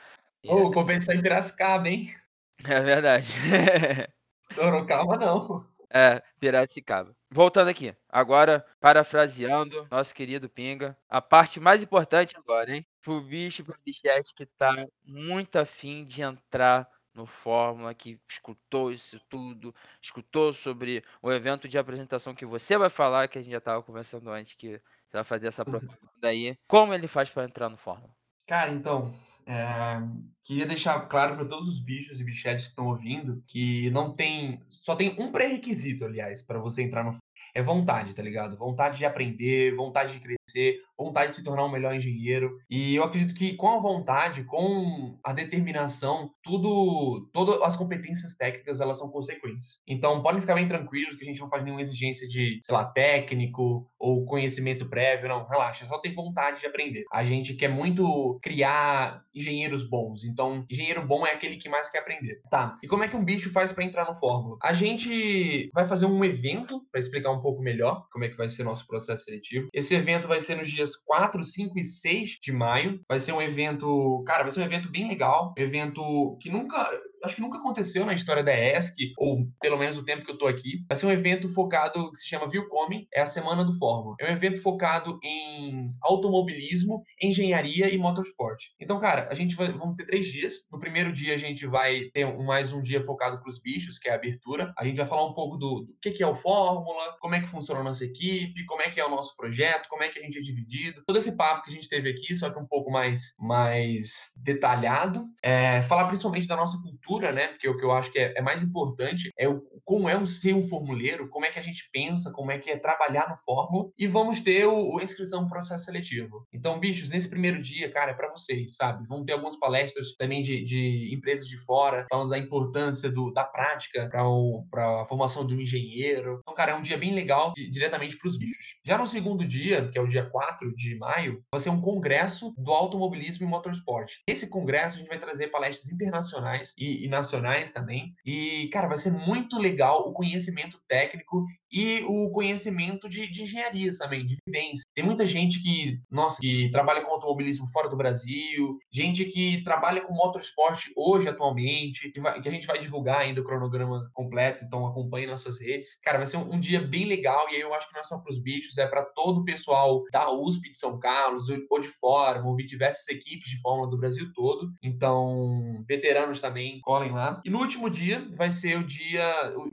Ô, 0.46 0.64
oh, 0.64 0.72
competição 0.72 1.16
em 1.16 1.22
Piracicaba, 1.22 1.88
hein? 1.90 2.14
É 2.66 2.80
verdade. 2.82 3.28
Sorocaba 4.54 5.18
não. 5.18 5.66
É, 5.90 6.22
Piracicaba. 6.40 7.16
Voltando 7.30 7.70
aqui, 7.70 7.96
agora, 8.10 8.66
parafraseando 8.80 9.88
nosso 9.90 10.14
querido 10.14 10.50
Pinga, 10.50 10.98
a 11.10 11.22
parte 11.22 11.60
mais 11.60 11.82
importante 11.82 12.38
agora, 12.38 12.76
hein? 12.76 12.86
Pro 13.02 13.22
bicho, 13.22 13.64
pro 13.64 13.78
bichete 13.84 14.34
que 14.34 14.46
tá 14.46 14.88
muito 15.04 15.58
afim 15.58 16.06
de 16.06 16.22
entrar 16.22 16.90
no 17.14 17.26
Fórmula, 17.26 17.94
que 17.94 18.20
escutou 18.28 18.92
isso 18.92 19.20
tudo, 19.30 19.74
escutou 20.02 20.52
sobre 20.52 21.04
o 21.22 21.32
evento 21.32 21.68
de 21.68 21.78
apresentação 21.78 22.34
que 22.34 22.46
você 22.46 22.78
vai 22.78 22.90
falar, 22.90 23.28
que 23.28 23.38
a 23.38 23.42
gente 23.42 23.52
já 23.52 23.60
estava 23.60 23.84
conversando 23.84 24.30
antes, 24.32 24.56
que 24.56 24.82
você 25.14 25.18
vai 25.18 25.24
fazer 25.24 25.48
essa 25.48 25.62
uhum. 25.62 25.72
propaganda 25.72 26.28
aí. 26.28 26.56
Como 26.68 26.94
ele 26.94 27.08
faz 27.08 27.30
para 27.30 27.46
entrar 27.46 27.70
no 27.70 27.78
Fórmula? 27.78 28.12
Cara, 28.48 28.72
então, 28.72 29.14
é, 29.46 30.02
queria 30.44 30.66
deixar 30.66 31.00
claro 31.02 31.36
para 31.36 31.46
todos 31.46 31.68
os 31.68 31.80
bichos 31.80 32.20
e 32.20 32.24
bichetes 32.24 32.66
que 32.66 32.72
estão 32.72 32.88
ouvindo 32.88 33.44
que 33.48 33.92
não 33.92 34.16
tem. 34.16 34.60
Só 34.68 34.96
tem 34.96 35.16
um 35.20 35.32
pré-requisito, 35.32 36.04
aliás, 36.04 36.42
para 36.42 36.60
você 36.60 36.82
entrar 36.82 37.04
no. 37.04 37.16
É 37.56 37.62
vontade, 37.62 38.14
tá 38.14 38.22
ligado? 38.22 38.58
Vontade 38.58 38.98
de 38.98 39.06
aprender, 39.06 39.76
vontade 39.76 40.14
de 40.14 40.20
crescer, 40.20 40.78
vontade 40.98 41.32
de 41.32 41.38
se 41.38 41.44
tornar 41.44 41.66
um 41.66 41.72
melhor 41.72 41.94
engenheiro. 41.96 42.58
E 42.70 42.96
eu 42.96 43.04
acredito 43.04 43.34
que 43.34 43.56
com 43.56 43.70
a 43.70 43.80
vontade, 43.80 44.44
com 44.44 45.20
a 45.24 45.34
determinação, 45.34 46.32
tudo, 46.44 47.30
todas 47.34 47.62
as 47.62 47.76
competências 47.76 48.36
técnicas, 48.36 48.80
elas 48.80 48.98
são 48.98 49.10
consequências. 49.10 49.82
Então, 49.88 50.22
podem 50.22 50.42
ficar 50.42 50.56
bem 50.56 50.68
tranquilos 50.68 51.16
que 51.16 51.24
a 51.24 51.26
gente 51.26 51.40
não 51.40 51.50
faz 51.50 51.64
nenhuma 51.64 51.82
exigência 51.82 52.28
de, 52.28 52.60
sei 52.62 52.74
lá, 52.74 52.86
técnico 52.86 53.88
ou 54.00 54.26
conhecimento 54.26 54.88
prévio, 54.90 55.30
não. 55.30 55.48
Relaxa, 55.48 55.86
só 55.86 56.00
tem 56.00 56.14
vontade 56.14 56.60
de 56.60 56.66
aprender. 56.66 57.04
A 57.12 57.24
gente 57.24 57.54
quer 57.54 57.70
muito 57.70 58.40
criar 58.42 59.24
engenheiros 59.34 59.88
bons. 59.88 60.24
Então, 60.24 60.66
engenheiro 60.70 61.06
bom 61.06 61.26
é 61.26 61.32
aquele 61.32 61.58
que 61.58 61.70
mais 61.70 61.90
quer 61.90 62.00
aprender. 62.00 62.42
Tá. 62.50 62.76
E 62.84 62.88
como 62.88 63.04
é 63.04 63.08
que 63.08 63.16
um 63.16 63.24
bicho 63.24 63.52
faz 63.52 63.72
para 63.72 63.84
entrar 63.84 64.06
no 64.06 64.16
Fórmula? 64.16 64.58
A 64.62 64.74
gente 64.74 65.70
vai 65.74 65.86
fazer 65.86 66.06
um 66.06 66.24
evento 66.24 66.86
para 66.92 67.00
explicar 67.00 67.32
um 67.34 67.42
pouco 67.42 67.62
melhor 67.62 68.06
como 68.12 68.26
é 68.26 68.30
que 68.30 68.38
vai 68.38 68.48
ser 68.48 68.64
nosso 68.64 68.86
processo 68.86 69.24
seletivo. 69.26 69.68
Esse 69.74 69.96
evento 69.96 70.28
vai 70.28 70.40
ser 70.40 70.56
nos 70.56 70.70
dias 70.70 70.84
dias 70.84 70.96
4, 70.98 71.44
5 71.44 71.80
e 71.80 71.84
6 71.84 72.40
de 72.42 72.52
maio. 72.52 73.00
Vai 73.08 73.20
ser 73.20 73.32
um 73.32 73.42
evento, 73.42 74.24
cara, 74.28 74.44
vai 74.44 74.52
ser 74.52 74.60
um 74.60 74.66
evento 74.66 74.92
bem 74.92 75.08
legal, 75.08 75.54
um 75.58 75.62
evento 75.62 76.38
que 76.42 76.50
nunca 76.50 76.90
acho 77.24 77.36
que 77.36 77.42
nunca 77.42 77.58
aconteceu 77.58 78.06
na 78.06 78.14
história 78.14 78.44
da 78.44 78.54
ESC, 78.54 79.14
ou 79.18 79.48
pelo 79.62 79.78
menos 79.78 79.98
o 79.98 80.04
tempo 80.04 80.26
que 80.26 80.32
eu 80.32 80.38
tô 80.38 80.46
aqui. 80.46 80.84
Vai 80.88 80.96
ser 80.96 81.06
um 81.06 81.12
evento 81.12 81.48
focado, 81.50 82.12
que 82.12 82.20
se 82.20 82.28
chama 82.28 82.48
Viewcome, 82.48 83.08
é 83.14 83.22
a 83.22 83.26
Semana 83.26 83.64
do 83.64 83.74
Fórmula. 83.78 84.16
É 84.20 84.30
um 84.30 84.34
evento 84.34 84.62
focado 84.62 85.18
em 85.24 85.90
automobilismo, 86.02 87.02
engenharia 87.22 87.94
e 87.94 87.98
motorsport. 87.98 88.62
Então, 88.80 89.00
cara, 89.00 89.28
a 89.32 89.34
gente 89.34 89.56
vai, 89.56 89.72
vamos 89.72 89.96
ter 89.96 90.06
três 90.06 90.28
dias. 90.28 90.68
No 90.72 90.78
primeiro 90.78 91.12
dia 91.12 91.34
a 91.34 91.38
gente 91.38 91.66
vai 91.66 92.10
ter 92.14 92.26
mais 92.44 92.74
um 92.74 92.82
dia 92.82 93.02
focado 93.02 93.40
para 93.40 93.50
os 93.50 93.60
bichos, 93.60 93.98
que 93.98 94.10
é 94.10 94.12
a 94.12 94.16
abertura. 94.16 94.74
A 94.78 94.86
gente 94.86 94.98
vai 94.98 95.06
falar 95.06 95.26
um 95.26 95.34
pouco 95.34 95.58
do, 95.58 95.82
do 95.82 95.98
que, 96.02 96.12
que 96.12 96.24
é 96.24 96.28
o 96.28 96.36
Fórmula, 96.36 97.16
como 97.20 97.36
é 97.36 97.40
que 97.40 97.48
funciona 97.48 97.80
a 97.80 97.84
nossa 97.84 98.04
equipe, 98.04 98.66
como 98.66 98.82
é 98.82 98.90
que 98.90 99.00
é 99.00 99.06
o 99.06 99.10
nosso 99.10 99.36
projeto, 99.36 99.88
como 99.90 100.04
é 100.04 100.10
que 100.10 100.20
a 100.20 100.24
gente 100.24 100.38
é 100.38 100.42
dividido. 100.42 101.04
Todo 101.08 101.18
esse 101.18 101.38
papo 101.38 101.64
que 101.64 101.72
a 101.72 101.74
gente 101.74 101.88
teve 101.88 102.10
aqui, 102.10 102.36
só 102.36 102.50
que 102.50 102.60
um 102.60 102.68
pouco 102.68 102.92
mais, 102.92 103.34
mais 103.40 104.32
detalhado. 104.44 105.26
É, 105.42 105.82
falar 105.84 106.08
principalmente 106.08 106.48
da 106.48 106.56
nossa 106.56 106.78
cultura 106.82 107.13
cultura, 107.14 107.32
né? 107.32 107.48
Porque 107.48 107.70
o 107.70 107.78
que 107.78 107.86
eu 107.86 107.92
acho 107.92 108.12
que 108.12 108.20
é, 108.20 108.34
é 108.36 108.42
mais 108.42 108.64
importante 108.64 109.32
é 109.38 109.48
o, 109.48 109.62
como 109.86 110.10
é 110.10 110.18
um 110.18 110.26
ser 110.26 110.54
um 110.54 110.68
formuleiro, 110.68 111.30
como 111.30 111.46
é 111.46 111.50
que 111.50 111.60
a 111.60 111.62
gente 111.62 111.90
pensa, 111.92 112.32
como 112.32 112.52
é 112.52 112.58
que 112.58 112.70
é 112.70 112.78
trabalhar 112.78 113.30
no 113.30 113.38
Fórmula. 113.38 113.90
E 113.98 114.08
vamos 114.08 114.42
ter 114.42 114.66
o, 114.66 114.96
o 114.96 115.02
inscrição 115.02 115.48
processo 115.48 115.86
seletivo. 115.86 116.48
Então, 116.54 116.80
bichos, 116.80 117.10
nesse 117.10 117.30
primeiro 117.30 117.62
dia, 117.62 117.92
cara, 117.92 118.12
é 118.12 118.14
para 118.14 118.32
vocês, 118.32 118.76
sabe? 118.76 119.06
Vão 119.08 119.24
ter 119.24 119.34
algumas 119.34 119.56
palestras 119.58 120.16
também 120.16 120.42
de, 120.42 120.64
de 120.64 121.14
empresas 121.14 121.48
de 121.48 121.58
fora, 121.58 122.06
falando 122.10 122.30
da 122.30 122.38
importância 122.38 123.10
do, 123.10 123.32
da 123.32 123.44
prática 123.44 124.10
para 124.10 125.02
a 125.02 125.06
formação 125.06 125.46
do 125.46 125.60
engenheiro. 125.60 126.40
Então, 126.42 126.54
cara, 126.54 126.72
é 126.72 126.76
um 126.76 126.82
dia 126.82 126.98
bem 126.98 127.14
legal 127.14 127.52
de, 127.54 127.70
diretamente 127.70 128.18
para 128.18 128.28
os 128.28 128.38
bichos. 128.38 128.80
Já 128.86 128.98
no 128.98 129.06
segundo 129.06 129.46
dia, 129.46 129.90
que 129.90 129.98
é 129.98 130.02
o 130.02 130.08
dia 130.08 130.30
4 130.30 130.74
de 130.76 130.96
maio, 130.98 131.44
vai 131.52 131.60
ser 131.60 131.70
um 131.70 131.82
congresso 131.82 132.54
do 132.58 132.72
automobilismo 132.72 133.46
e 133.46 133.50
motorsport. 133.50 134.12
Esse 134.28 134.48
congresso 134.48 134.96
a 134.96 135.00
gente 135.00 135.10
vai 135.10 135.20
trazer 135.20 135.48
palestras 135.48 135.92
internacionais 135.92 136.74
e, 136.78 137.06
e 137.06 137.08
nacionais 137.08 137.72
também. 137.72 138.12
E, 138.26 138.70
cara, 138.72 138.88
vai 138.88 138.98
ser 138.98 139.12
muito 139.12 139.60
legal 139.60 139.73
o 139.82 140.14
conhecimento 140.14 140.80
técnico 140.88 141.46
e 141.72 142.04
o 142.08 142.30
conhecimento 142.30 143.10
de, 143.10 143.28
de 143.28 143.44
engenharia 143.44 143.92
também, 143.98 144.26
de 144.26 144.38
vivência. 144.46 144.86
Tem 144.94 145.04
muita 145.04 145.26
gente 145.26 145.62
que, 145.62 146.00
nossa, 146.10 146.40
que 146.40 146.70
trabalha 146.70 147.02
com 147.02 147.12
automobilismo 147.12 147.66
fora 147.68 147.90
do 147.90 147.98
Brasil, 147.98 148.78
gente 148.92 149.26
que 149.26 149.64
trabalha 149.64 150.02
com 150.02 150.14
motorsport 150.14 150.92
hoje, 150.96 151.28
atualmente, 151.28 152.12
que, 152.12 152.20
vai, 152.20 152.40
que 152.40 152.48
a 152.48 152.52
gente 152.52 152.68
vai 152.68 152.78
divulgar 152.78 153.22
ainda 153.22 153.42
o 153.42 153.44
cronograma 153.44 154.08
completo, 154.14 154.64
então 154.64 154.86
acompanhe 154.86 155.26
nossas 155.26 155.60
redes. 155.60 156.00
Cara, 156.04 156.20
vai 156.20 156.28
ser 156.28 156.38
um, 156.38 156.54
um 156.54 156.60
dia 156.60 156.80
bem 156.80 157.06
legal 157.06 157.48
e 157.50 157.56
aí 157.56 157.62
eu 157.62 157.74
acho 157.74 157.88
que 157.88 157.94
não 157.94 158.02
é 158.02 158.04
só 158.04 158.20
para 158.20 158.32
os 158.32 158.40
bichos, 158.40 158.78
é 158.78 158.86
para 158.86 159.04
todo 159.04 159.42
o 159.42 159.46
pessoal 159.46 160.04
da 160.12 160.32
USP 160.32 160.70
de 160.70 160.78
São 160.78 161.00
Carlos 161.00 161.48
ou 161.70 161.80
de 161.80 161.88
fora, 161.88 162.42
vão 162.42 162.56
vir 162.56 162.66
diversas 162.66 163.08
equipes 163.08 163.50
de 163.50 163.60
Fórmula 163.62 163.90
do 163.90 163.98
Brasil 163.98 164.32
todo. 164.34 164.72
Então, 164.84 165.84
veteranos 165.88 166.40
também 166.40 166.80
colhem 166.82 167.12
lá. 167.12 167.42
E 167.44 167.50
no 167.50 167.60
último 167.60 167.90
dia 167.90 168.28
vai 168.36 168.52
ser 168.52 168.78
o 168.78 168.84
dia, 168.84 169.26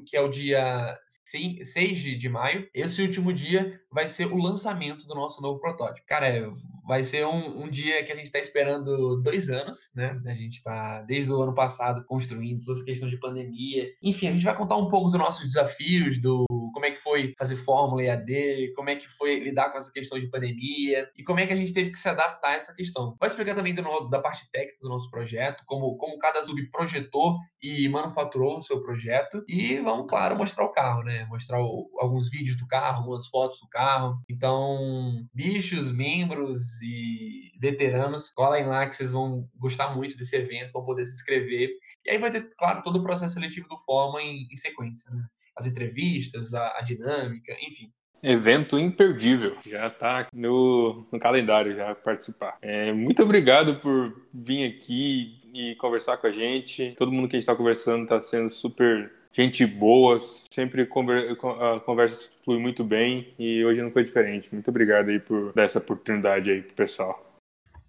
que 0.07 0.17
é 0.17 0.21
o 0.21 0.29
dia 0.29 0.97
6 1.25 2.19
de 2.19 2.29
maio. 2.29 2.69
Esse 2.75 3.03
último 3.03 3.33
dia 3.33 3.81
vai 3.93 4.07
ser 4.07 4.27
o 4.27 4.37
lançamento 4.37 5.07
do 5.07 5.15
nosso 5.15 5.43
novo 5.43 5.59
protótipo. 5.59 6.07
Cara, 6.07 6.29
é, 6.29 6.49
vai 6.87 7.03
ser 7.03 7.27
um, 7.27 7.65
um, 7.65 7.71
dia 7.71 8.03
que 8.05 8.13
a 8.13 8.15
gente 8.15 8.27
está 8.27 8.39
esperando 8.39 9.21
dois 9.23 9.49
anos, 9.49 9.91
né? 9.95 10.21
A 10.27 10.35
gente 10.35 10.57
está 10.57 11.03
desde 11.03 11.31
o 11.31 11.43
ano 11.43 11.55
passado 11.55 12.05
construindo 12.07 12.63
toda 12.63 12.79
essa 12.79 12.85
questão 12.85 13.09
de 13.09 13.19
pandemia. 13.19 13.91
Enfim, 14.03 14.29
a 14.29 14.33
gente 14.33 14.45
vai 14.45 14.57
contar 14.57 14.77
um 14.77 14.89
pouco 14.89 15.11
dos 15.11 15.19
nossos 15.19 15.45
desafios, 15.45 16.21
do 16.21 16.45
como 16.73 16.87
é 16.87 16.91
que 16.91 16.99
foi 16.99 17.35
fazer 17.39 17.57
fórmula 17.57 18.03
EAD, 18.03 18.73
como 18.75 18.91
é 18.91 18.97
que 18.97 19.09
foi 19.09 19.41
lidar 19.41 19.71
com 19.71 19.79
essa 19.79 19.93
questão 19.93 20.19
de 20.19 20.29
pandemia 20.29 21.09
e 21.17 21.23
como 21.23 21.41
é 21.41 21.47
que 21.47 21.53
a 21.53 21.57
gente 21.57 21.73
teve 21.73 21.91
que 21.91 21.99
se 21.99 22.09
adaptar 22.09 22.51
a 22.51 22.55
essa 22.55 22.75
questão. 22.75 23.17
Vai 23.19 23.29
explicar 23.29 23.55
também 23.55 23.75
do, 23.75 23.83
da 24.09 24.21
parte 24.21 24.51
técnica 24.51 24.79
do 24.81 24.89
nosso 24.89 25.11
projeto, 25.11 25.63
como, 25.67 25.97
como 25.97 26.19
cada 26.19 26.43
sub 26.43 26.61
projetou 26.71 27.39
e 27.63 27.89
manufaturou 27.89 28.57
o 28.57 28.63
seu 28.63 28.83
projeto 28.83 29.45
e 29.49 29.80
vamos, 29.81 30.07
claro, 30.09 30.37
mostrar 30.37 30.65
o 30.65 30.73
carro, 30.73 31.03
né? 31.03 31.25
Mostrar 31.27 31.61
o, 31.61 31.91
alguns 31.99 32.31
vídeos 32.31 32.57
do 32.57 32.67
carro, 32.67 32.99
algumas 32.99 33.27
fotos 33.27 33.61
do 33.61 33.69
carro. 33.69 34.19
Então, 34.29 35.27
bichos, 35.35 35.93
membros 35.93 36.81
e 36.83 37.53
veteranos, 37.61 38.31
colhem 38.31 38.67
lá 38.67 38.87
que 38.87 38.95
vocês 38.95 39.11
vão 39.11 39.49
gostar 39.57 39.95
muito 39.95 40.17
desse 40.17 40.37
evento, 40.37 40.73
vão 40.73 40.85
poder 40.85 41.05
se 41.05 41.15
inscrever. 41.15 41.71
E 42.05 42.11
aí 42.11 42.19
vai 42.19 42.31
ter, 42.31 42.49
claro, 42.57 42.83
todo 42.83 42.97
o 42.97 43.03
processo 43.03 43.35
seletivo 43.35 43.69
do 43.69 43.79
Forma 43.79 44.23
em, 44.23 44.47
em 44.51 44.57
sequência, 44.57 45.11
né? 45.11 45.25
As 45.57 45.67
entrevistas, 45.67 46.55
a, 46.55 46.79
a 46.79 46.81
dinâmica, 46.83 47.53
enfim. 47.61 47.93
Evento 48.23 48.79
imperdível. 48.79 49.57
Já 49.67 49.87
está 49.87 50.29
no, 50.33 51.07
no, 51.11 51.19
calendário 51.19 51.75
já 51.75 51.95
participar. 51.95 52.59
É, 52.61 52.93
muito 52.93 53.23
obrigado 53.23 53.77
por 53.77 54.15
vir 54.33 54.69
aqui 54.69 55.41
e 55.55 55.75
conversar 55.77 56.19
com 56.19 56.27
a 56.27 56.33
gente. 56.33 56.95
Todo 56.97 57.11
mundo 57.11 57.29
que 57.29 57.37
a 57.37 57.39
gente 57.39 57.45
está 57.45 57.57
conversando 57.57 58.05
está 58.05 58.21
sendo 58.21 58.51
super 58.51 59.11
gente 59.33 59.67
boa, 59.67 60.19
sempre 60.53 60.87
conver 60.87 61.33
a 61.33 61.81
conversa 61.81 62.29
flui 62.45 62.59
muito 62.59 62.85
bem 62.85 63.33
e 63.39 63.65
hoje 63.65 63.81
não 63.83 63.91
foi 63.91 64.05
diferente. 64.05 64.49
Muito 64.53 64.69
obrigado 64.69 65.11
aí 65.11 65.19
por 65.19 65.53
dar 65.53 65.65
essa 65.65 65.79
oportunidade 65.79 66.51
aí 66.51 66.63
pro 66.63 66.75
pessoal. 66.75 67.27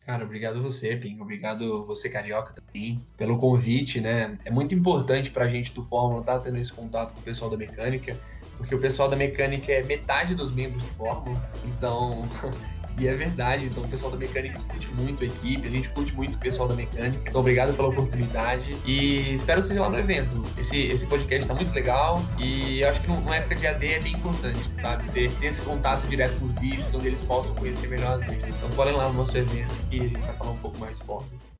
Cara, 0.05 0.23
obrigado 0.23 0.61
você, 0.61 0.95
Pim. 0.95 1.19
Obrigado 1.21 1.85
você, 1.85 2.09
Carioca, 2.09 2.53
também, 2.53 2.99
pelo 3.15 3.37
convite, 3.37 4.01
né? 4.01 4.37
É 4.43 4.49
muito 4.49 4.73
importante 4.73 5.29
pra 5.29 5.47
gente 5.47 5.71
do 5.73 5.83
Fórmula 5.83 6.21
estar 6.21 6.39
tá 6.39 6.45
tendo 6.45 6.57
esse 6.57 6.73
contato 6.73 7.13
com 7.13 7.19
o 7.19 7.23
pessoal 7.23 7.51
da 7.51 7.57
mecânica 7.57 8.17
porque 8.61 8.75
o 8.75 8.79
pessoal 8.79 9.09
da 9.09 9.15
mecânica 9.15 9.71
é 9.71 9.83
metade 9.83 10.35
dos 10.35 10.51
membros 10.51 10.83
do 10.83 10.89
Fórmula, 10.89 11.49
então. 11.65 12.27
e 12.97 13.07
é 13.07 13.13
verdade, 13.13 13.65
então 13.65 13.83
o 13.83 13.87
pessoal 13.87 14.11
da 14.11 14.17
mecânica 14.17 14.59
curte 14.59 14.87
muito 14.93 15.23
a 15.23 15.27
equipe, 15.27 15.67
a 15.67 15.71
gente 15.71 15.89
curte 15.89 16.13
muito 16.13 16.35
o 16.35 16.37
pessoal 16.37 16.67
da 16.67 16.75
mecânica. 16.75 17.29
Então, 17.29 17.41
obrigado 17.41 17.75
pela 17.75 17.87
oportunidade 17.87 18.75
e 18.85 19.33
espero 19.33 19.61
seja 19.61 19.81
lá 19.81 19.89
no 19.89 19.99
evento. 19.99 20.43
Esse, 20.57 20.77
esse 20.77 21.05
podcast 21.07 21.47
tá 21.47 21.53
muito 21.53 21.73
legal 21.73 22.21
e 22.37 22.81
eu 22.81 22.89
acho 22.89 23.01
que 23.01 23.07
numa 23.07 23.35
época 23.35 23.55
de 23.55 23.67
AD 23.67 23.87
é 23.87 23.99
bem 23.99 24.13
importante, 24.13 24.59
sabe? 24.79 25.09
Ter, 25.11 25.31
ter 25.31 25.47
esse 25.47 25.61
contato 25.61 26.07
direto 26.07 26.37
com 26.39 26.45
os 26.45 26.53
bichos, 26.53 26.93
onde 26.93 27.07
eles 27.07 27.21
possam 27.21 27.53
conhecer 27.55 27.87
melhor 27.87 28.17
as 28.17 28.27
listas. 28.27 28.49
Então, 28.49 28.69
podem 28.71 28.93
lá 28.93 29.07
no 29.07 29.13
nosso 29.13 29.37
evento 29.37 29.73
que 29.89 29.99
a 29.99 30.03
gente 30.03 30.19
vai 30.19 30.33
falar 30.33 30.51
um 30.51 30.57
pouco 30.57 30.77
mais 30.79 30.99
de. 30.99 31.50